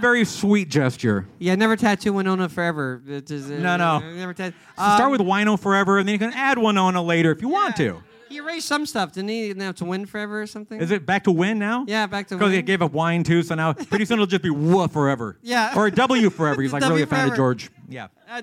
[0.00, 1.26] very sweet gesture.
[1.38, 3.02] Yeah, never tattoo Winona forever.
[3.06, 3.98] It is, uh, No, no.
[4.14, 4.56] Never tattoo.
[4.76, 7.76] So start with Wino forever, and then you can add Winona later if you want
[7.76, 8.02] to.
[8.28, 9.54] He erased some stuff, didn't he?
[9.54, 10.80] Now to win forever or something.
[10.80, 11.84] Is it back to win now?
[11.86, 12.64] Yeah, back to Because he win.
[12.64, 15.38] gave up wine too, so now pretty soon it'll just be woof forever.
[15.42, 15.72] Yeah.
[15.76, 16.60] Or W forever.
[16.60, 17.36] He's like W really a fan of.
[17.36, 17.70] George.
[17.88, 18.08] Yeah.
[18.28, 18.42] Uh,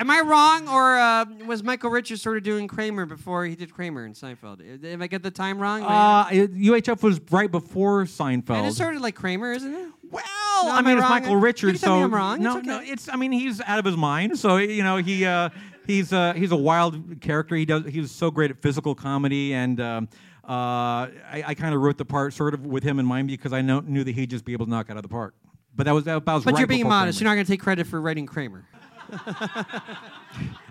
[0.00, 3.70] Am I wrong, or uh, was Michael Richards sort of doing Kramer before he did
[3.72, 4.60] Kramer in Seinfeld?
[4.60, 5.82] Uh, Did I get the time wrong?
[5.82, 8.56] Uh, UHF was right before Seinfeld.
[8.56, 9.88] and it's sort of like Kramer, isn't it?
[10.10, 10.24] Well,
[10.64, 11.10] No, I am mean, it's wrong?
[11.10, 12.40] Michael Richards, so I'm wrong.
[12.42, 12.86] no, It's no, okay.
[12.90, 13.08] it's.
[13.10, 14.38] I mean, he's out of his mind.
[14.38, 15.50] So you know, he uh,
[15.86, 17.54] he's uh, he's a wild character.
[17.54, 17.84] He does.
[17.84, 20.08] He's so great at physical comedy, and um,
[20.44, 23.52] uh, I, I kind of wrote the part sort of with him in mind because
[23.52, 25.34] I know, knew that he'd just be able to knock out of the park.
[25.76, 27.18] But that was that was But right you're being modest.
[27.18, 27.28] Kramer.
[27.28, 28.64] You're not going to take credit for writing Kramer.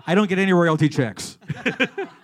[0.06, 1.38] I don't get any royalty checks.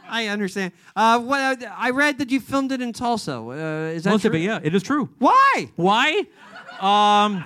[0.08, 0.72] I understand.
[0.94, 3.32] Uh, what, uh, I read that you filmed it in Tulsa.
[3.38, 3.52] Uh,
[3.94, 4.30] is that Most true?
[4.30, 5.08] of it, yeah, it is true.
[5.18, 5.70] Why?
[5.76, 6.24] Why?
[6.80, 7.44] Um,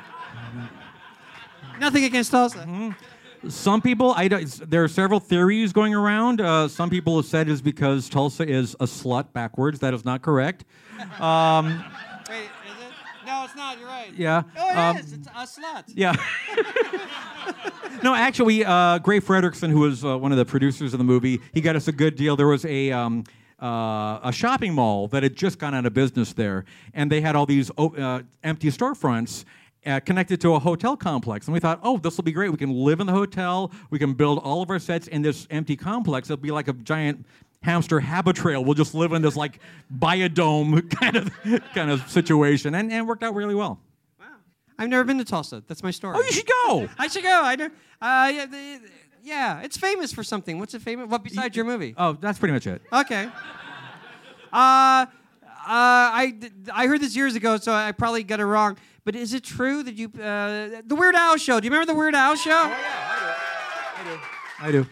[1.80, 2.58] Nothing against Tulsa.
[2.58, 3.48] Mm-hmm.
[3.48, 6.40] some people, I don't, there are several theories going around.
[6.42, 9.78] Uh, some people have said it's because Tulsa is a slut backwards.
[9.80, 10.64] That is not correct.
[11.18, 11.84] Um, Wait, is it?
[13.40, 13.78] No, it's not.
[13.78, 14.12] You're right.
[14.14, 15.12] Yeah, Oh, it um, is.
[15.14, 15.84] It's a slut.
[15.94, 16.14] yeah.
[18.02, 21.40] no, actually, uh, Gray Frederickson, who was uh, one of the producers of the movie,
[21.54, 22.36] he got us a good deal.
[22.36, 23.24] There was a um,
[23.58, 27.34] uh, a shopping mall that had just gone out of business there, and they had
[27.34, 29.44] all these uh, empty storefronts.
[29.86, 32.50] Uh, connected to a hotel complex, and we thought, oh, this will be great.
[32.50, 33.72] We can live in the hotel.
[33.88, 36.28] We can build all of our sets in this empty complex.
[36.28, 37.24] It'll be like a giant
[37.62, 38.64] hamster habit trail.
[38.64, 39.60] We'll just live in this like
[39.94, 41.30] biodome kind of
[41.74, 43.80] kind of situation, and, and it worked out really well.
[44.18, 44.26] Wow,
[44.78, 45.62] I've never been to Tulsa.
[45.66, 46.16] That's my story.
[46.18, 46.88] Oh, you should go.
[46.98, 47.40] I should go.
[47.42, 47.66] I know.
[48.00, 48.80] Uh, yeah, the,
[49.22, 50.58] yeah, it's famous for something.
[50.58, 51.08] What's it famous?
[51.08, 51.94] What besides your movie?
[51.96, 52.82] Oh, that's pretty much it.
[52.92, 53.28] Okay.
[54.52, 55.06] Uh, uh,
[55.66, 56.34] I
[56.72, 58.78] I heard this years ago, so I probably got it wrong.
[59.04, 61.60] But is it true that you uh, the Weird Al show?
[61.60, 62.50] Do you remember the Weird Al show?
[62.50, 63.36] Oh yeah,
[63.96, 64.18] I do.
[64.60, 64.86] I do.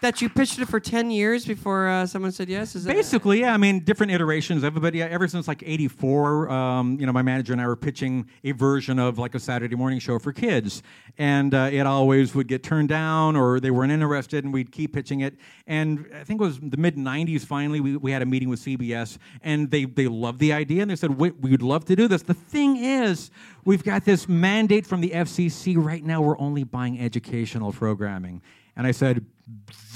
[0.00, 2.76] That you pitched it for ten years before uh, someone said yes.
[2.76, 3.52] Is Basically, yeah.
[3.52, 4.62] I mean, different iterations.
[4.62, 8.52] Everybody, ever since like '84, um, you know, my manager and I were pitching a
[8.52, 10.84] version of like a Saturday morning show for kids,
[11.18, 14.92] and uh, it always would get turned down, or they weren't interested, and we'd keep
[14.92, 15.34] pitching it.
[15.66, 17.40] And I think it was the mid '90s.
[17.44, 20.90] Finally, we, we had a meeting with CBS, and they they loved the idea, and
[20.92, 23.32] they said, "We- "We'd love to do this." The thing is,
[23.64, 26.22] we've got this mandate from the FCC right now.
[26.22, 28.42] We're only buying educational programming,
[28.78, 29.26] and I said,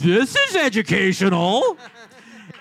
[0.01, 1.78] "This is educational."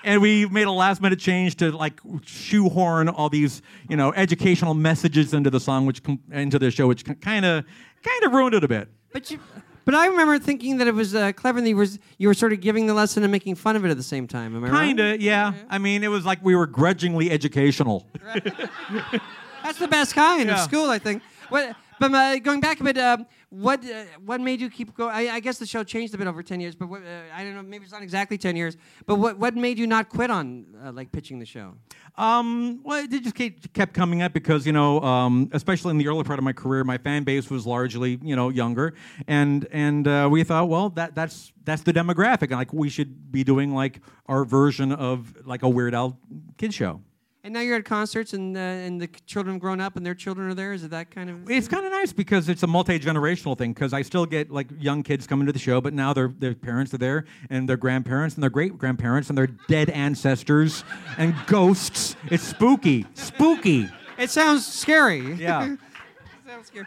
[0.04, 4.74] and we made a last minute change to like shoehorn all these you know educational
[4.74, 7.64] messages into the song, which com- into the show, which kind of
[8.02, 8.88] kind of ruined it a bit.
[9.12, 9.38] But you,
[9.84, 11.58] but I remember thinking that it was uh, clever.
[11.58, 11.86] And you were
[12.18, 14.26] you were sort of giving the lesson and making fun of it at the same
[14.26, 14.56] time.
[14.56, 14.86] Am I right?
[14.86, 15.52] Kinda, yeah.
[15.68, 18.06] I mean, it was like we were grudgingly educational.
[19.62, 21.22] That's the best kind of school, I think.
[21.48, 23.18] What, but uh, going back a bit, uh,
[23.52, 25.14] what uh, what made you keep going?
[25.14, 27.54] I, guess the show changed a bit over ten years, but what, uh, I don't
[27.54, 27.62] know.
[27.62, 28.78] Maybe it's not exactly ten years.
[29.04, 31.74] But what what made you not quit on uh, like pitching the show?
[32.16, 36.08] Um, well, it just kept, kept coming up because you know, um, especially in the
[36.08, 38.94] early part of my career, my fan base was largely you know younger,
[39.28, 43.30] and and uh, we thought, well, that that's that's the demographic, and like we should
[43.30, 46.18] be doing like our version of like a Weird Al
[46.56, 47.02] kid show.
[47.44, 50.14] And now you're at concerts, and uh, and the children have grown up, and their
[50.14, 50.72] children are there.
[50.72, 51.50] Is it that kind of?
[51.50, 53.72] It's kind of nice because it's a multi generational thing.
[53.72, 56.54] Because I still get like young kids coming to the show, but now their their
[56.54, 60.84] parents are there, and their grandparents, and their great grandparents, and their dead ancestors,
[61.18, 62.14] and ghosts.
[62.30, 63.88] It's spooky, spooky.
[64.18, 65.32] It sounds scary.
[65.34, 65.74] Yeah.
[66.46, 66.86] sounds scary.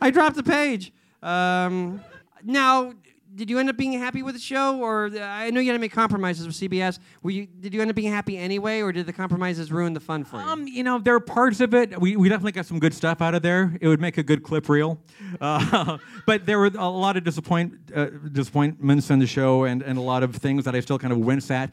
[0.00, 0.92] I dropped the page.
[1.22, 2.02] Um,
[2.42, 2.94] now,
[3.34, 5.74] did you end up being happy with the show, or uh, I know you had
[5.74, 6.98] to make compromises with CBS?
[7.22, 7.46] Were you?
[7.46, 10.36] Did you end up being happy anyway, or did the compromises ruin the fun for
[10.36, 10.42] you?
[10.42, 12.00] Um, you know, there are parts of it.
[12.00, 13.76] We, we definitely got some good stuff out of there.
[13.80, 15.00] It would make a good clip reel.
[15.40, 19.98] Uh, but there were a lot of disappoint, uh, disappointments in the show and, and
[19.98, 21.70] a lot of things that I still kind of wince at.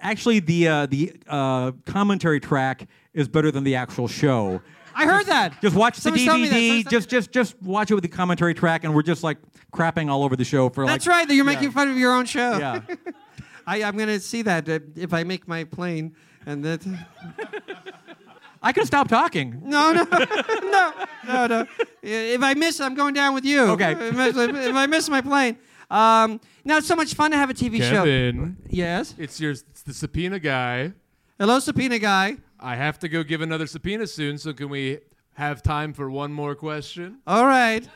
[0.00, 4.62] Actually, the, uh, the uh, commentary track is better than the actual show.
[5.00, 5.60] I heard that.
[5.62, 6.56] Just watch the Someone's telling me that.
[6.56, 6.68] DVD.
[6.68, 9.38] Someone's Just, just, just watch it with the commentary track, and we're just like
[9.72, 11.16] crapping all over the show for That's like.
[11.16, 11.28] right.
[11.28, 12.58] That you're making fun of your own show.
[12.58, 12.80] Yeah.
[13.66, 16.14] I, I'm going to see that uh, if I make my plane,
[16.46, 16.84] and that.
[18.62, 19.62] I can stop talking.
[19.64, 20.04] No, no,
[20.62, 20.92] no,
[21.26, 21.66] no, no.
[22.02, 23.62] If I miss, I'm going down with you.
[23.62, 23.92] Okay.
[23.92, 25.56] If I miss, if I miss my plane.
[25.90, 28.04] Um, now it's so much fun to have a TV show.
[28.04, 28.58] Kevin.
[28.68, 29.14] Yes.
[29.18, 30.92] It's your it's the subpoena guy.
[31.38, 32.36] Hello, subpoena guy.
[32.62, 34.98] I have to go give another subpoena soon, so can we
[35.34, 37.18] have time for one more question?
[37.26, 37.88] All right.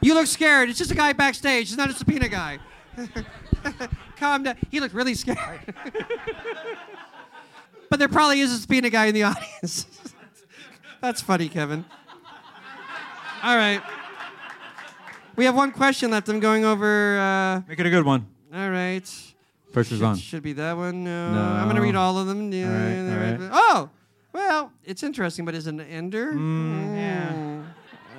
[0.00, 0.70] You look scared.
[0.70, 1.68] It's just a guy backstage.
[1.68, 2.58] It's not a subpoena guy.
[4.16, 4.56] Calm down.
[4.70, 5.60] He looked really scared.
[7.90, 9.86] but there probably is a subpoena guy in the audience.
[11.02, 11.84] That's funny, Kevin.
[13.42, 13.82] All right.
[15.36, 16.28] We have one question left.
[16.30, 17.18] I'm going over.
[17.18, 18.26] Uh, Make it a good one.
[18.54, 19.29] all right.
[19.72, 20.16] Pressure's should, on.
[20.16, 21.04] Should be that one.
[21.04, 21.32] No.
[21.32, 21.40] No.
[21.40, 22.52] I'm going to read all of them.
[22.52, 23.50] Yeah, All right, all right.
[23.52, 23.90] Oh,
[24.32, 26.32] well, it's interesting, but is it an ender?
[26.32, 27.46] Mm, yeah.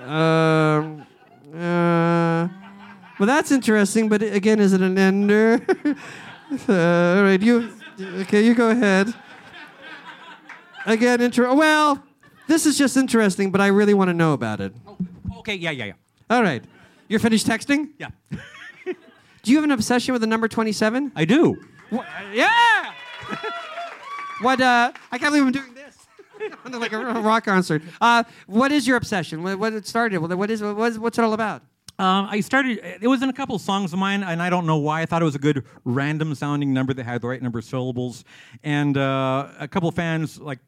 [0.02, 1.06] Um.
[1.54, 2.48] Uh.
[3.20, 5.62] Well, that's interesting, but again, is it an ender?
[5.86, 7.72] uh, all right, you.
[8.02, 9.14] Okay, you go ahead.
[10.88, 12.04] Again, inter- Well,
[12.48, 14.74] this is just interesting, but I really want to know about it.
[15.38, 15.94] Okay, yeah, yeah, yeah.
[16.32, 16.64] All right,
[17.08, 17.90] you're finished texting.
[18.00, 18.10] Yeah.
[19.44, 21.14] Do you have an obsession with the number twenty-seven?
[21.16, 21.62] I do.
[22.34, 22.94] Yeah.
[24.42, 24.62] what?
[24.62, 25.98] Uh, I can't believe I'm doing this.
[26.72, 27.82] like a rock concert.
[28.00, 29.44] Uh, what is your obsession?
[29.44, 30.20] What, what it started?
[30.20, 31.64] What what is what is, what's it all about?
[32.00, 32.80] Um, I started.
[33.02, 35.02] It was in a couple songs of mine, and I don't know why.
[35.02, 37.66] I thought it was a good random sounding number that had the right number of
[37.66, 38.24] syllables,
[38.64, 40.60] and uh, a couple fans like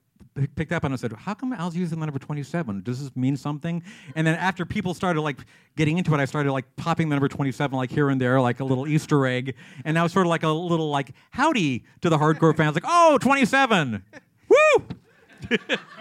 [0.55, 2.81] picked up on it and said, "How come Al's using the number 27?
[2.81, 3.83] Does this mean something?"
[4.15, 5.37] And then after people started like
[5.75, 8.59] getting into it, I started like popping the number 27 like here and there, like
[8.59, 9.55] a little Easter egg,
[9.85, 12.85] and now it's sort of like a little like howdy to the hardcore fans, like,
[12.87, 14.03] "Oh, 27,
[14.49, 14.85] woo!"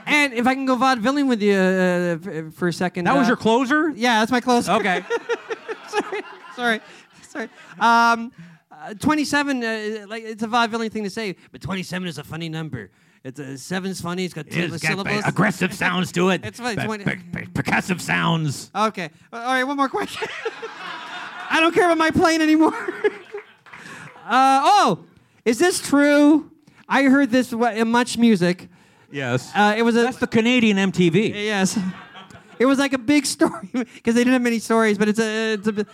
[0.07, 3.05] And if I can go vaudevilling with you uh, for a second.
[3.05, 3.91] That was uh, your closer.
[3.91, 4.73] Yeah, that's my closer.
[4.73, 5.05] Okay.
[5.89, 6.23] sorry,
[6.57, 6.81] sorry,
[7.23, 7.49] sorry.
[7.79, 8.33] Um,
[8.71, 12.49] uh, 27, uh, like it's a vaudevilling thing to say, but 27 is a funny
[12.49, 12.91] number.
[13.25, 14.25] It's uh, seven's funny.
[14.25, 15.23] It's got two It's got syllables.
[15.25, 16.45] aggressive sounds to it.
[16.45, 16.77] It's funny.
[16.77, 18.71] Pe- 20 pe- pe- percussive sounds.
[18.75, 19.11] Okay.
[19.33, 20.27] All right, one more question.
[21.51, 22.75] I don't care about my plane anymore.
[24.25, 25.05] uh, oh,
[25.45, 26.51] is this true?
[26.89, 28.69] I heard this in Much Music.
[29.11, 29.53] Yes.
[29.55, 31.35] Uh, it was a, That's the Canadian MTV.
[31.35, 31.79] Yes.
[32.59, 35.55] It was like a big story because they didn't have many stories, but it's a.
[35.55, 35.87] It's a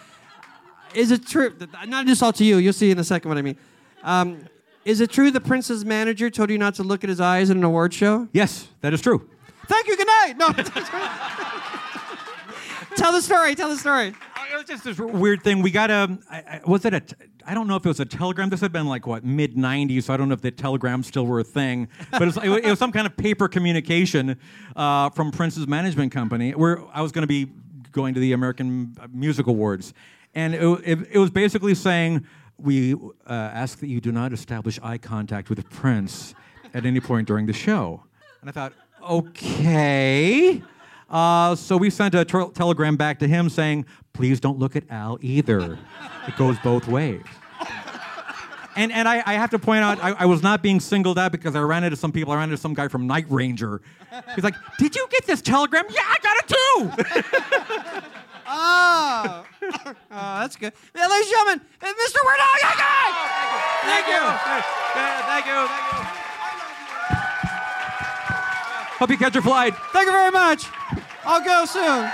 [0.95, 1.55] is it true?
[1.87, 2.57] Not just all to you.
[2.57, 3.57] You'll see in a second what I mean.
[4.03, 4.41] Um,
[4.89, 7.57] is it true the prince's manager told you not to look at his eyes at
[7.57, 8.27] an award show?
[8.33, 9.29] Yes, that is true.
[9.67, 9.97] Thank you.
[9.99, 10.35] Good night.
[10.39, 10.49] No.
[12.97, 13.55] tell the story.
[13.55, 14.09] Tell the story.
[14.09, 15.61] It was just this weird thing.
[15.61, 16.19] We got a.
[16.31, 17.03] I, I, was it a?
[17.47, 18.49] I don't know if it was a telegram.
[18.49, 21.27] This had been like what mid '90s, so I don't know if the telegrams still
[21.27, 21.89] were a thing.
[22.11, 24.39] But it was, it was- it was some kind of paper communication
[24.75, 27.51] uh, from Prince's management company, where I was going to be
[27.93, 29.93] going to the American Music Awards,
[30.35, 32.25] and it, it, it was basically saying
[32.59, 32.99] we uh,
[33.29, 36.35] ask that you do not establish eye contact with the Prince
[36.75, 38.03] at any point during the show.
[38.41, 40.63] And I thought, okay.
[41.09, 44.85] Uh, so we sent a tel- telegram back to him saying, please don't look at
[44.91, 45.79] Al either.
[46.27, 47.23] it goes both ways.
[48.77, 51.33] And and I, I have to point out, I, I was not being singled out
[51.33, 52.33] because I ran into some people.
[52.33, 53.81] I ran into some guy from Night Ranger.
[54.37, 55.85] He's like, "Did you get this telegram?
[55.91, 58.03] Yeah, I got it too."
[58.51, 59.45] Oh,
[59.87, 60.73] oh that's good.
[60.95, 62.19] Yeah, ladies and gentlemen, uh, Mr.
[62.25, 63.15] Weird Al Yankovic!
[63.85, 64.23] Thank you.
[64.45, 64.65] Thank
[64.97, 65.13] you.
[65.29, 65.61] Thank you.
[68.99, 69.75] Hope you catch your flight.
[69.93, 70.67] Thank you very much.
[71.25, 72.11] I'll go soon.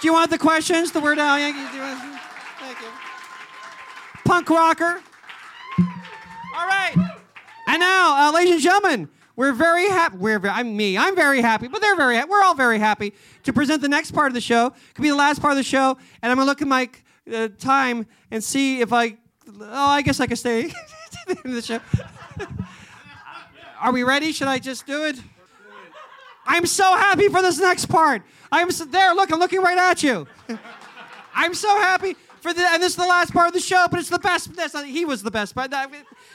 [0.00, 0.92] Do you want the questions?
[0.92, 1.68] The Weird Al Yankees?
[1.70, 2.20] Do you want-
[2.60, 2.86] Thank you.
[4.24, 5.02] Punk rocker.
[6.56, 6.94] All right.
[7.68, 10.16] And now, uh, ladies and gentlemen, we're very happy.
[10.18, 10.98] We're ve- I'm me.
[10.98, 12.22] I'm very happy, but they're very.
[12.24, 13.12] We're all very happy
[13.44, 14.70] to present the next part of the show.
[14.94, 16.88] Could be the last part of the show, and I'm gonna look at my
[17.32, 19.16] uh, time and see if I.
[19.60, 20.74] Oh, I guess I could stay to
[21.26, 21.80] the end of the show.
[23.80, 24.32] Are we ready?
[24.32, 25.16] Should I just do it?
[26.46, 28.22] I'm so happy for this next part.
[28.52, 29.14] I'm so, there.
[29.14, 30.26] Look, I'm looking right at you.
[31.34, 34.00] I'm so happy for the, and this is the last part of the show, but
[34.00, 34.54] it's the best.
[34.56, 35.54] That's not, he was the best.
[35.54, 35.90] That-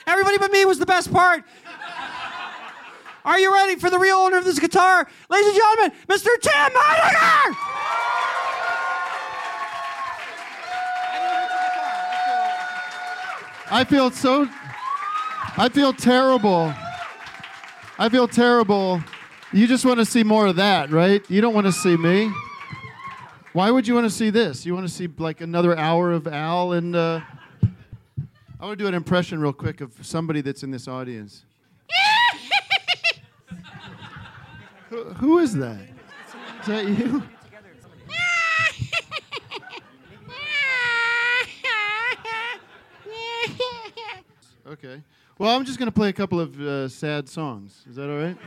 [0.07, 1.43] Everybody but me was the best part.
[3.25, 6.29] Are you ready for the real owner of this guitar, ladies and gentlemen, Mr.
[6.41, 7.55] Tim Heidecker?
[13.71, 14.47] I feel so.
[15.57, 16.71] I feel terrible.
[17.97, 19.01] I feel terrible.
[19.51, 21.27] You just want to see more of that, right?
[21.27, 22.31] You don't want to see me.
[23.53, 24.67] Why would you want to see this?
[24.67, 26.95] You want to see like another hour of Al and.
[26.95, 27.21] Uh...
[28.59, 31.45] I want to do an impression real quick of somebody that's in this audience.
[34.89, 35.87] Who, who is that?
[36.61, 37.23] Is that you?
[44.67, 45.01] Okay.
[45.37, 47.83] Well, I'm just going to play a couple of uh, sad songs.
[47.89, 48.37] Is that all right?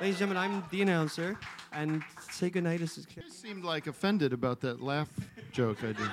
[0.00, 1.38] Ladies and gentlemen, I'm the announcer,
[1.72, 2.80] and say goodnight.
[2.80, 3.06] Is.
[3.14, 5.08] You seemed like offended about that laugh
[5.52, 6.10] joke I did.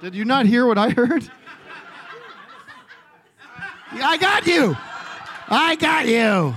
[0.00, 1.30] Did you not hear what I heard?
[3.92, 4.76] I got you.
[5.48, 6.54] I got you.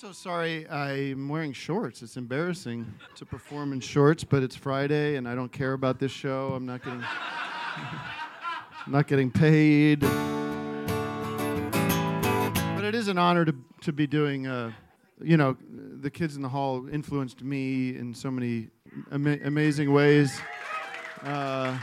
[0.00, 2.02] Also sorry I'm wearing shorts.
[2.02, 2.86] It's embarrassing
[3.16, 6.52] to perform in shorts, but it's Friday and I don't care about this show.
[6.54, 7.02] I'm not getting
[8.86, 10.02] not getting paid.
[12.76, 14.70] But it is an honor to, to be doing, uh,
[15.20, 18.68] you know, the kids in the hall influenced me in so many
[19.10, 20.40] ama- amazing ways.
[21.24, 21.76] Uh,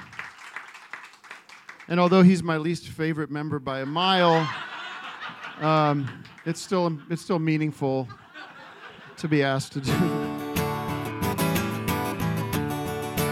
[1.89, 4.47] and although he's my least favorite member by a mile,
[5.61, 6.07] um,
[6.45, 8.07] it's still it's still meaningful
[9.17, 9.91] to be asked to do.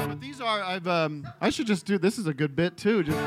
[0.08, 3.04] but these are I've um, I should just do this is a good bit too.
[3.04, 3.18] Just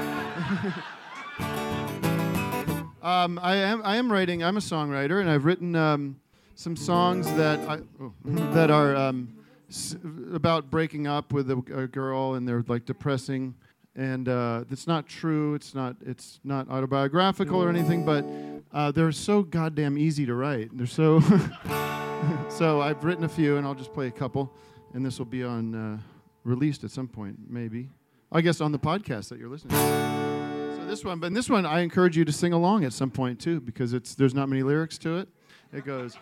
[3.02, 4.42] um, I am I am writing.
[4.42, 6.18] I'm a songwriter, and I've written um,
[6.54, 9.28] some songs that I, oh, that are um,
[9.68, 9.96] s-
[10.32, 13.54] about breaking up with a, a girl, and they're like depressing.
[13.98, 15.54] And uh, it's not true.
[15.54, 15.96] It's not.
[16.04, 18.04] It's not autobiographical or anything.
[18.04, 18.24] But
[18.72, 20.76] uh, they're so goddamn easy to write.
[20.76, 21.20] They're so.
[22.48, 24.52] so I've written a few, and I'll just play a couple,
[24.94, 25.98] and this will be on uh,
[26.44, 27.88] released at some point, maybe.
[28.32, 29.76] I guess on the podcast that you're listening.
[29.76, 30.76] to.
[30.76, 33.10] So this one, but in this one, I encourage you to sing along at some
[33.10, 35.28] point too, because it's there's not many lyrics to it.
[35.72, 36.16] It goes.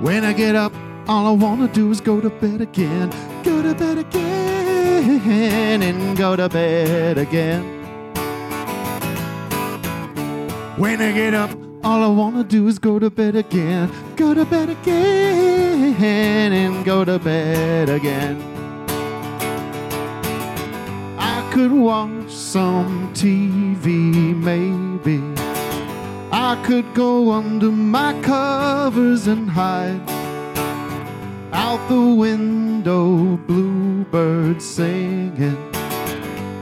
[0.00, 0.74] When I get up,
[1.08, 3.10] all I wanna do is go to bed again,
[3.42, 7.75] go to bed again, and go to bed again.
[10.78, 11.50] When I get up,
[11.82, 17.02] all I wanna do is go to bed again, go to bed again, and go
[17.02, 18.36] to bed again.
[21.18, 25.22] I could watch some TV, maybe.
[26.30, 30.02] I could go under my covers and hide.
[31.54, 35.56] Out the window, bluebirds singing.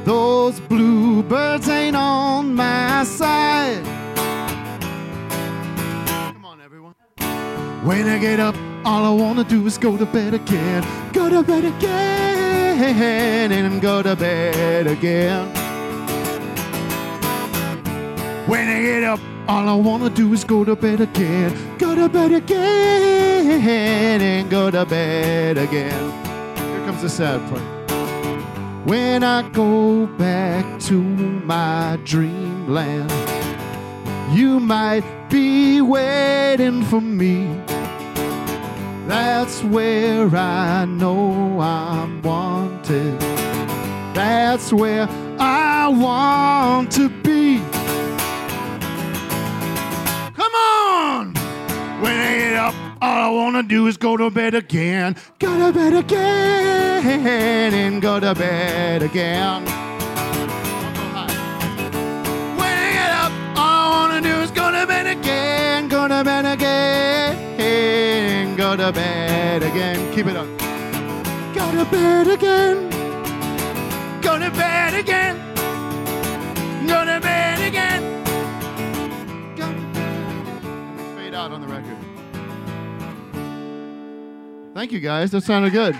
[0.05, 4.04] Those bluebirds ain't on my side.
[7.85, 8.57] When I get up,
[8.87, 10.83] all I wanna do is go to bed again.
[11.13, 15.47] Go to bed again and go to bed again.
[18.47, 21.53] When I get up, all I wanna do is go to bed again.
[21.77, 26.13] Go to bed again and go to bed again.
[26.57, 27.61] Here comes the sad part.
[28.87, 33.13] When I go back to my dreamland,
[34.33, 37.47] you might be waiting for me.
[39.07, 43.21] That's where I know I'm wanted.
[44.15, 47.59] That's where I want to be.
[50.35, 51.35] Come on!
[52.01, 55.17] When I get up, all I wanna do is go to bed again.
[55.39, 59.65] Go to bed again and go to bed again.
[62.59, 66.23] When I get up, all I wanna do is go to bed again, go to
[66.25, 66.94] bed again,
[68.77, 70.13] go to bed again.
[70.13, 70.49] Keep it up.
[71.55, 72.91] Go to bed again.
[74.21, 75.55] Go to bed again.
[76.87, 78.25] Go to bed again.
[79.55, 79.67] Go.
[81.17, 81.97] Fade out on the record.
[84.75, 85.31] Thank you guys.
[85.31, 85.95] That sounded good.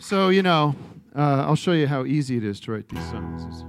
[0.00, 0.74] So, you know,
[1.14, 3.64] uh, I'll show you how easy it is to write these songs.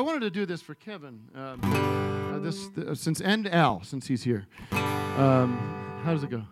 [0.00, 1.20] I wanted to do this for Kevin.
[1.34, 4.46] Um, uh, this uh, since and Al, since he's here.
[4.72, 5.58] Um,
[6.02, 6.42] how does it go?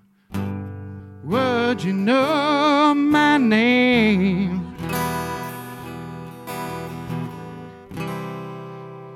[1.24, 4.76] Would you know my name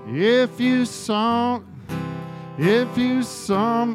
[0.08, 1.60] if you saw,
[2.56, 3.94] if you saw,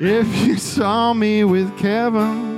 [0.00, 2.53] if you saw me with Kevin?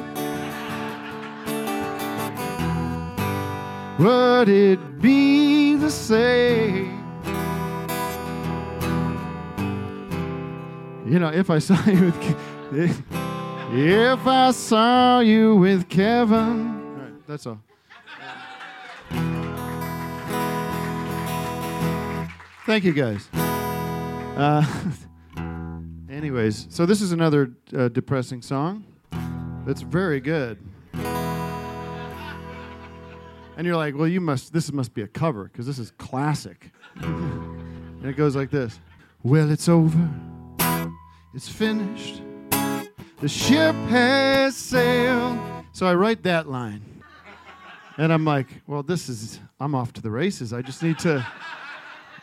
[3.98, 7.02] Would it be the same?
[11.06, 12.36] You know, if I saw you with, Ke-
[13.72, 16.36] if I saw you with Kevin.
[16.36, 17.60] All right, that's all.
[22.66, 23.28] Thank you, guys.
[23.32, 24.66] Uh,
[26.10, 28.84] anyways, so this is another uh, depressing song.
[29.64, 30.58] That's very good.
[33.56, 34.52] And you're like, well, you must.
[34.52, 36.70] This must be a cover because this is classic.
[36.96, 38.78] and it goes like this.
[39.22, 40.08] Well, it's over.
[41.34, 42.22] It's finished.
[43.20, 45.38] The ship has sailed.
[45.72, 46.82] So I write that line.
[47.98, 50.52] And I'm like, well, this is, I'm off to the races.
[50.52, 51.26] I just need to,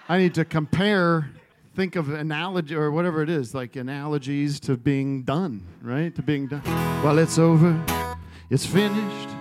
[0.08, 1.32] I need to compare,
[1.76, 6.14] think of analogy or whatever it is, like analogies to being done, right?
[6.16, 6.62] To being done.
[7.04, 7.84] Well, it's over.
[8.52, 9.33] It's finished.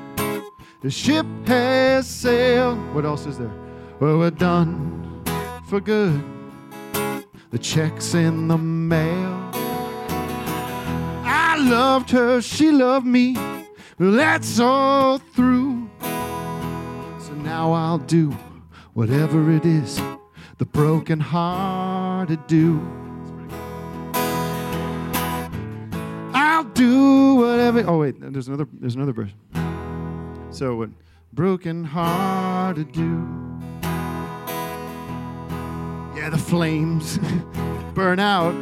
[0.83, 2.79] The ship has sailed.
[2.95, 3.53] What else is there?
[4.01, 5.23] Well, we're done
[5.69, 6.23] for good.
[7.51, 9.51] The check's in the mail.
[11.25, 13.37] I loved her, she loved me.
[13.99, 15.89] Well, that's all through.
[16.01, 18.31] So now I'll do
[18.95, 20.01] whatever it is
[20.63, 22.81] the broken hearted do.
[26.33, 27.85] I'll do whatever.
[27.87, 28.69] Oh wait, there's another.
[28.73, 29.33] There's another verse.
[30.53, 30.91] So what?
[31.33, 33.27] Broken hearted do.
[36.15, 37.19] Yeah, the flames
[37.95, 38.55] burn out.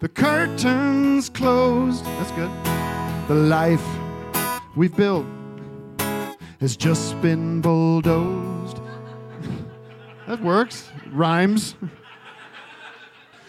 [0.00, 2.02] The curtains closed.
[2.06, 2.50] That's good.
[3.28, 3.86] The life
[4.74, 5.26] we've built
[6.60, 8.80] has just been bulldozed.
[10.26, 10.90] that works.
[11.12, 11.76] Rhymes.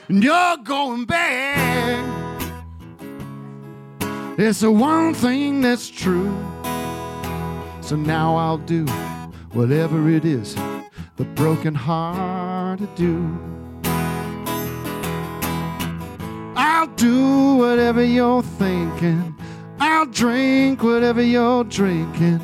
[0.08, 2.06] And you're going back.
[4.38, 6.55] It's the one thing that's true.
[7.86, 8.84] So now I'll do
[9.54, 10.56] whatever it is
[11.18, 13.38] the broken hearted do.
[16.56, 19.36] I'll do whatever you're thinking.
[19.80, 22.42] I'll drink whatever you're drinking.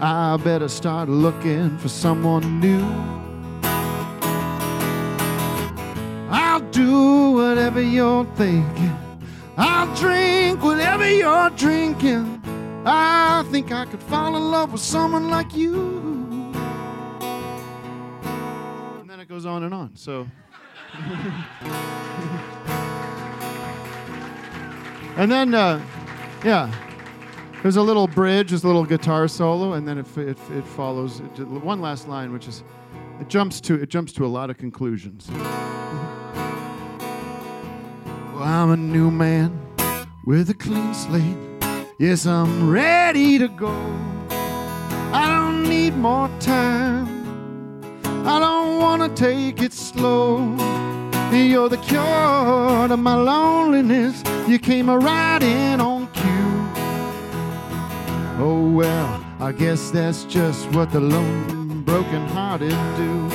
[0.00, 2.84] I better start looking for someone new.
[6.28, 8.96] I'll do whatever you're thinking.
[9.56, 12.41] I'll drink whatever you're drinking.
[12.84, 16.52] I think I could fall in love with someone like you.
[19.00, 19.94] And then it goes on and on.
[19.94, 20.26] So.
[25.16, 25.80] and then, uh,
[26.44, 26.74] yeah,
[27.62, 31.20] there's a little bridge, there's a little guitar solo, and then it, it, it follows
[31.20, 32.64] it, one last line, which is
[33.20, 35.30] it jumps to it jumps to a lot of conclusions.
[38.32, 39.56] Well, I'm a new man
[40.26, 41.51] with a clean slate.
[41.98, 43.68] Yes, I'm ready to go.
[45.12, 47.06] I don't need more time.
[48.26, 50.38] I don't want to take it slow.
[51.30, 54.22] You're the cure to my loneliness.
[54.48, 56.22] You came right in on cue.
[58.42, 63.28] Oh, well, I guess that's just what the lone, broken hearted do.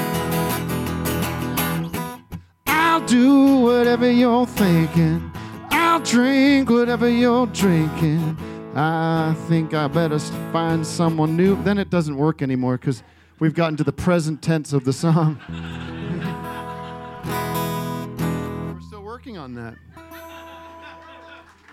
[2.66, 5.32] I'll do whatever you're thinking.
[5.70, 8.36] I'll drink whatever you're drinking.
[8.80, 11.62] I think I better find someone new.
[11.64, 13.02] Then it doesn't work anymore because
[13.40, 15.40] we've gotten to the present tense of the song.
[18.76, 19.74] We're still working on that.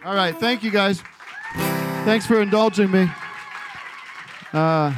[0.03, 1.03] All right, thank you guys.
[2.07, 3.11] Thanks for indulging me.
[4.55, 4.95] Uh,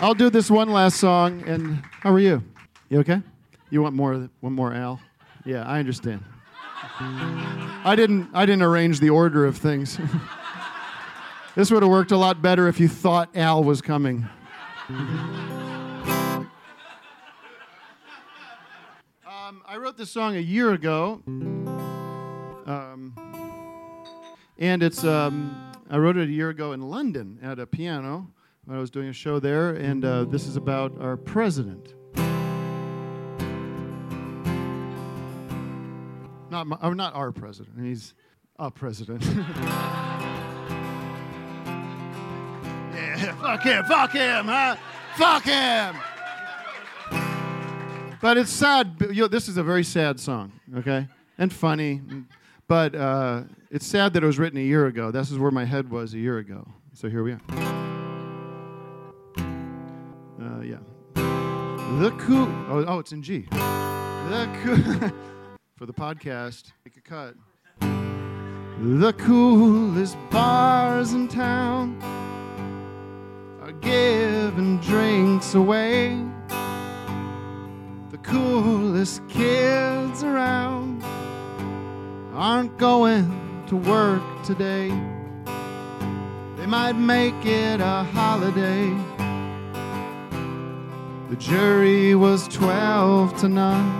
[0.00, 1.44] I'll do this one last song.
[1.46, 2.42] And how are you?
[2.88, 3.22] You okay?
[3.70, 4.28] You want more?
[4.40, 5.00] One more Al?
[5.44, 6.24] Yeah, I understand.
[6.98, 8.30] I didn't.
[8.34, 10.00] I didn't arrange the order of things.
[11.54, 14.26] this would have worked a lot better if you thought Al was coming.
[14.88, 16.48] Um,
[19.66, 23.14] I wrote this song a year ago, um,
[24.58, 25.04] and it's.
[25.04, 28.30] Um, I wrote it a year ago in London at a piano
[28.64, 31.92] when I was doing a show there, and uh, this is about our president.
[36.50, 37.84] Not, my, not our president.
[37.84, 38.14] He's
[38.58, 39.22] a president.
[43.22, 44.76] yeah, fuck him, fuck him, huh?
[45.16, 45.96] Fuck him.
[48.20, 48.96] But it's sad.
[49.00, 51.08] You know, this is a very sad song, okay,
[51.38, 52.00] and funny,
[52.68, 55.10] but uh, it's sad that it was written a year ago.
[55.10, 56.66] This is where my head was a year ago.
[56.94, 57.40] So here we are.
[60.40, 60.78] Uh, yeah.
[61.14, 62.48] The cool.
[62.68, 63.46] Oh, oh, it's in G.
[63.50, 64.76] The cool.
[65.76, 67.34] for the podcast, make a cut.
[67.80, 72.00] The coolest bars in town
[73.82, 76.18] giving drinks away.
[78.10, 81.02] The coolest kids around
[82.34, 84.88] aren't going to work today.
[86.56, 88.88] They might make it a holiday.
[91.28, 93.90] The jury was 12 to none.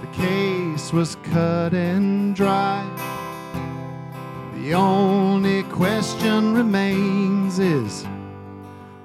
[0.00, 2.84] The case was cut and dry.
[4.54, 8.06] The only question remains is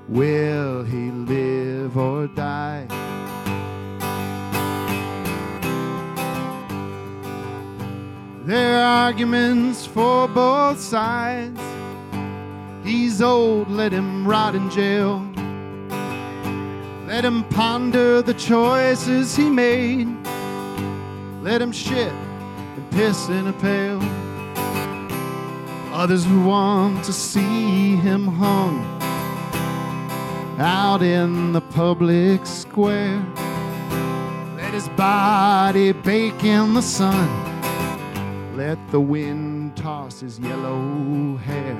[0.08, 2.88] will he live or die?
[8.46, 11.60] There are arguments for both sides.
[12.86, 15.20] He's old, let him rot in jail.
[17.06, 20.08] Let him ponder the choices he made.
[21.42, 24.21] Let him shit and piss in a pail.
[26.04, 28.82] Others who want to see him hung
[30.60, 33.24] out in the public square.
[34.58, 37.30] Let his body bake in the sun.
[38.58, 41.78] Let the wind toss his yellow hair.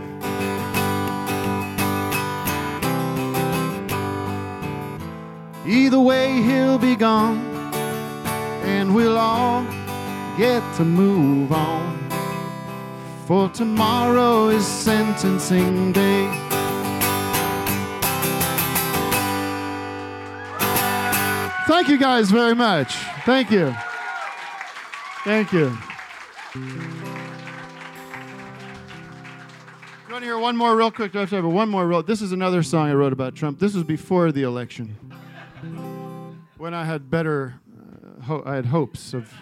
[5.66, 7.40] Either way, he'll be gone,
[8.66, 9.64] and we'll all
[10.38, 12.01] get to move on.
[13.32, 16.26] For tomorrow is sentencing day.
[21.66, 22.94] Thank you guys very much.
[23.24, 23.74] Thank you.
[25.24, 25.72] Thank you.
[26.56, 26.62] You
[30.10, 31.16] want to hear one more real quick?
[31.16, 32.04] I have one more real?
[32.04, 33.60] This is another song I wrote about Trump.
[33.60, 34.98] This was before the election,
[36.58, 37.62] when I had better,
[38.20, 39.34] uh, ho- I had hopes of,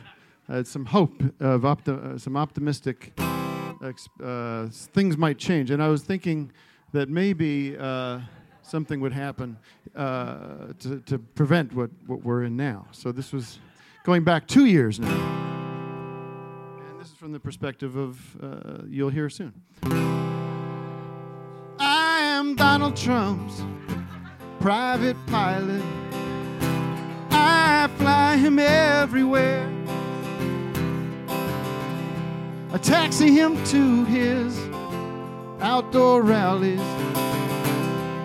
[0.47, 3.13] I had some hope of opti- uh, some optimistic
[3.81, 6.51] uh, things might change, and I was thinking
[6.91, 8.19] that maybe uh,
[8.61, 9.57] something would happen
[9.95, 12.87] uh, to, to prevent what, what we're in now.
[12.91, 13.59] So this was
[14.03, 15.07] going back two years now
[16.89, 19.53] And this is from the perspective of uh, you'll hear soon.
[21.79, 23.61] I am Donald Trump's
[24.59, 25.83] private pilot.
[27.31, 29.67] I fly him everywhere.
[32.71, 34.55] I taxi him to his
[35.59, 36.79] outdoor rallies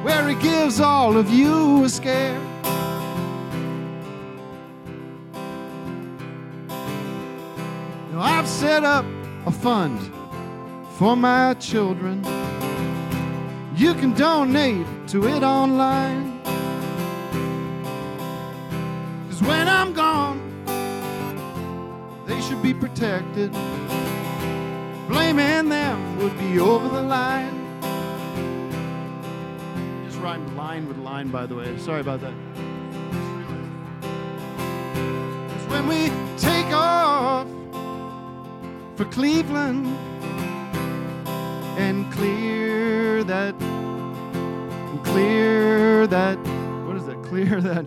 [0.05, 2.39] where he gives all of you a scare.
[8.12, 9.06] Now, I've set up
[9.47, 9.98] a fund
[10.98, 12.23] for my children.
[13.74, 16.39] You can donate to it online.
[19.31, 20.39] Cause when I'm gone,
[22.27, 23.51] they should be protected.
[25.09, 27.81] Blaming them would be over the line.
[30.06, 31.76] Just rhymed line with line, by the way.
[31.78, 32.35] Sorry about that.
[35.51, 37.47] Cause when we take off
[38.97, 39.86] for Cleveland
[41.76, 46.36] and clear that and clear that
[46.86, 47.85] what is that clear that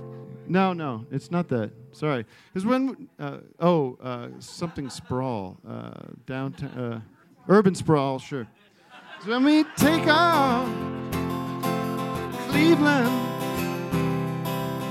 [0.48, 2.26] no no it's not that sorry.
[2.54, 5.92] Because when uh, oh uh, something sprawl uh,
[6.26, 7.02] downtown uh,
[7.48, 8.48] urban sprawl sure.
[9.24, 10.68] So when we take off
[12.50, 13.08] Cleveland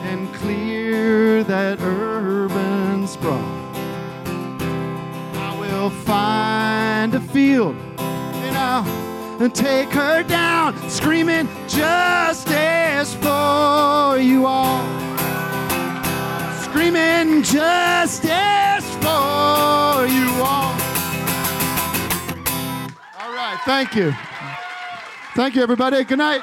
[0.04, 3.38] and clear that urban sprawl.
[5.34, 9.06] I will find a field and I'll
[9.40, 15.15] and take her down, screaming justice for you all.
[16.76, 20.74] Screaming justice for you all.
[23.18, 24.14] All right, thank you.
[25.34, 26.04] Thank you, everybody.
[26.04, 26.42] Good night.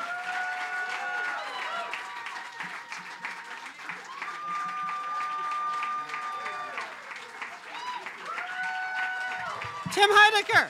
[9.91, 10.67] Tim Heidecker.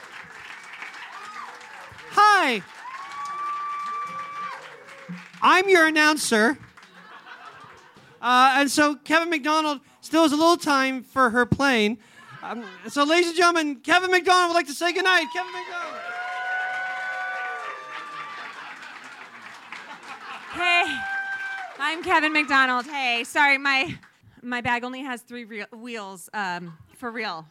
[2.11, 2.61] Hi.
[5.41, 6.57] I'm your announcer.
[8.23, 11.97] Uh, and so Kevin McDonald still has a little time for her plane.
[12.41, 15.27] Um, so, ladies and gentlemen, Kevin McDonald would like to say goodnight.
[15.33, 16.01] Kevin McDonald.
[20.53, 20.99] Hey,
[21.79, 22.85] I'm Kevin McDonald.
[22.85, 23.97] Hey, sorry, my
[24.41, 26.29] my bag only has three reel- wheels.
[26.33, 27.45] Um, for real.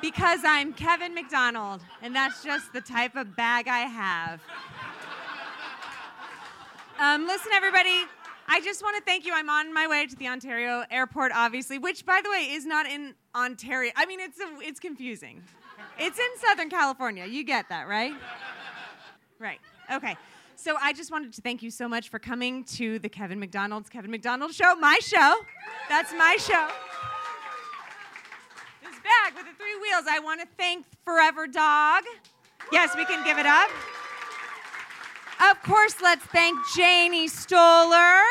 [0.00, 4.40] Because I'm Kevin McDonald, and that's just the type of bag I have.
[6.98, 8.04] Um, listen, everybody.
[8.46, 9.32] I just want to thank you.
[9.34, 12.86] I'm on my way to the Ontario airport, obviously, which, by the way, is not
[12.86, 13.92] in Ontario.
[13.96, 15.42] I mean, it's a, it's confusing.
[15.98, 17.24] It's in Southern California.
[17.24, 18.14] You get that, right?
[19.38, 19.60] Right.
[19.92, 20.16] Okay.
[20.56, 23.88] So I just wanted to thank you so much for coming to the Kevin McDonald's
[23.88, 25.34] Kevin McDonald Show, my show.
[25.88, 26.68] That's my show.
[28.82, 30.04] This bag with the three wheels.
[30.08, 32.04] I want to thank Forever Dog.
[32.72, 33.68] Yes, we can give it up.
[35.40, 38.22] Of course, let's thank Janie Stoller.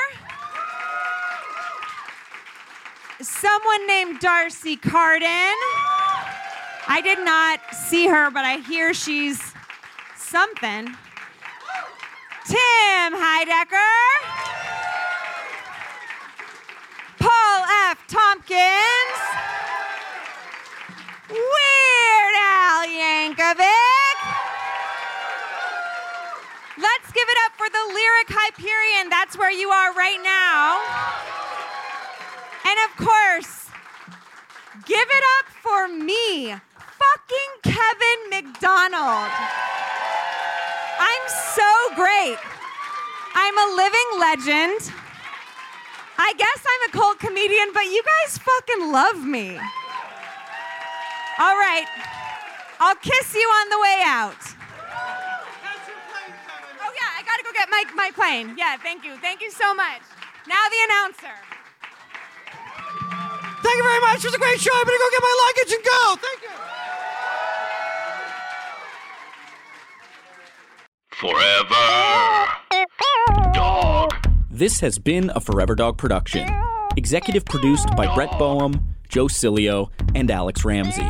[3.22, 5.56] Someone named D'Arcy Carden.
[6.88, 9.42] I did not see her, but I hear she's
[10.16, 10.88] something.
[12.46, 13.94] Tim Heidecker.
[17.20, 17.98] Paul F.
[18.08, 19.20] Tompkins.
[21.30, 24.18] Weird Al Yankovic.
[26.78, 29.10] Let's give it up for the Lyric Hyperion.
[29.10, 30.82] That's where you are right now.
[32.66, 33.70] And of course,
[34.86, 39.30] give it up for me, fucking Kevin McDonald.
[41.00, 42.38] I'm so great.
[43.36, 44.92] I'm a living legend.
[46.18, 49.58] I guess I'm a cult comedian, but you guys fucking love me.
[51.38, 51.86] All right.
[52.80, 54.42] I'll kiss you on the way out.
[56.84, 58.56] Oh, yeah, I gotta go get my, my plane.
[58.58, 59.18] Yeah, thank you.
[59.18, 60.02] Thank you so much.
[60.48, 61.36] Now the announcer.
[63.64, 64.18] Thank you very much.
[64.20, 64.72] It was a great show.
[64.76, 66.16] I'm going to go get my luggage and go.
[66.28, 66.50] Thank you.
[71.22, 71.86] Forever.
[73.54, 74.12] Dog.
[74.52, 76.48] This has been a Forever Dog production.
[76.98, 78.74] Executive produced by Brett Boehm,
[79.10, 81.10] Joe Cilio, and Alex Ramsey.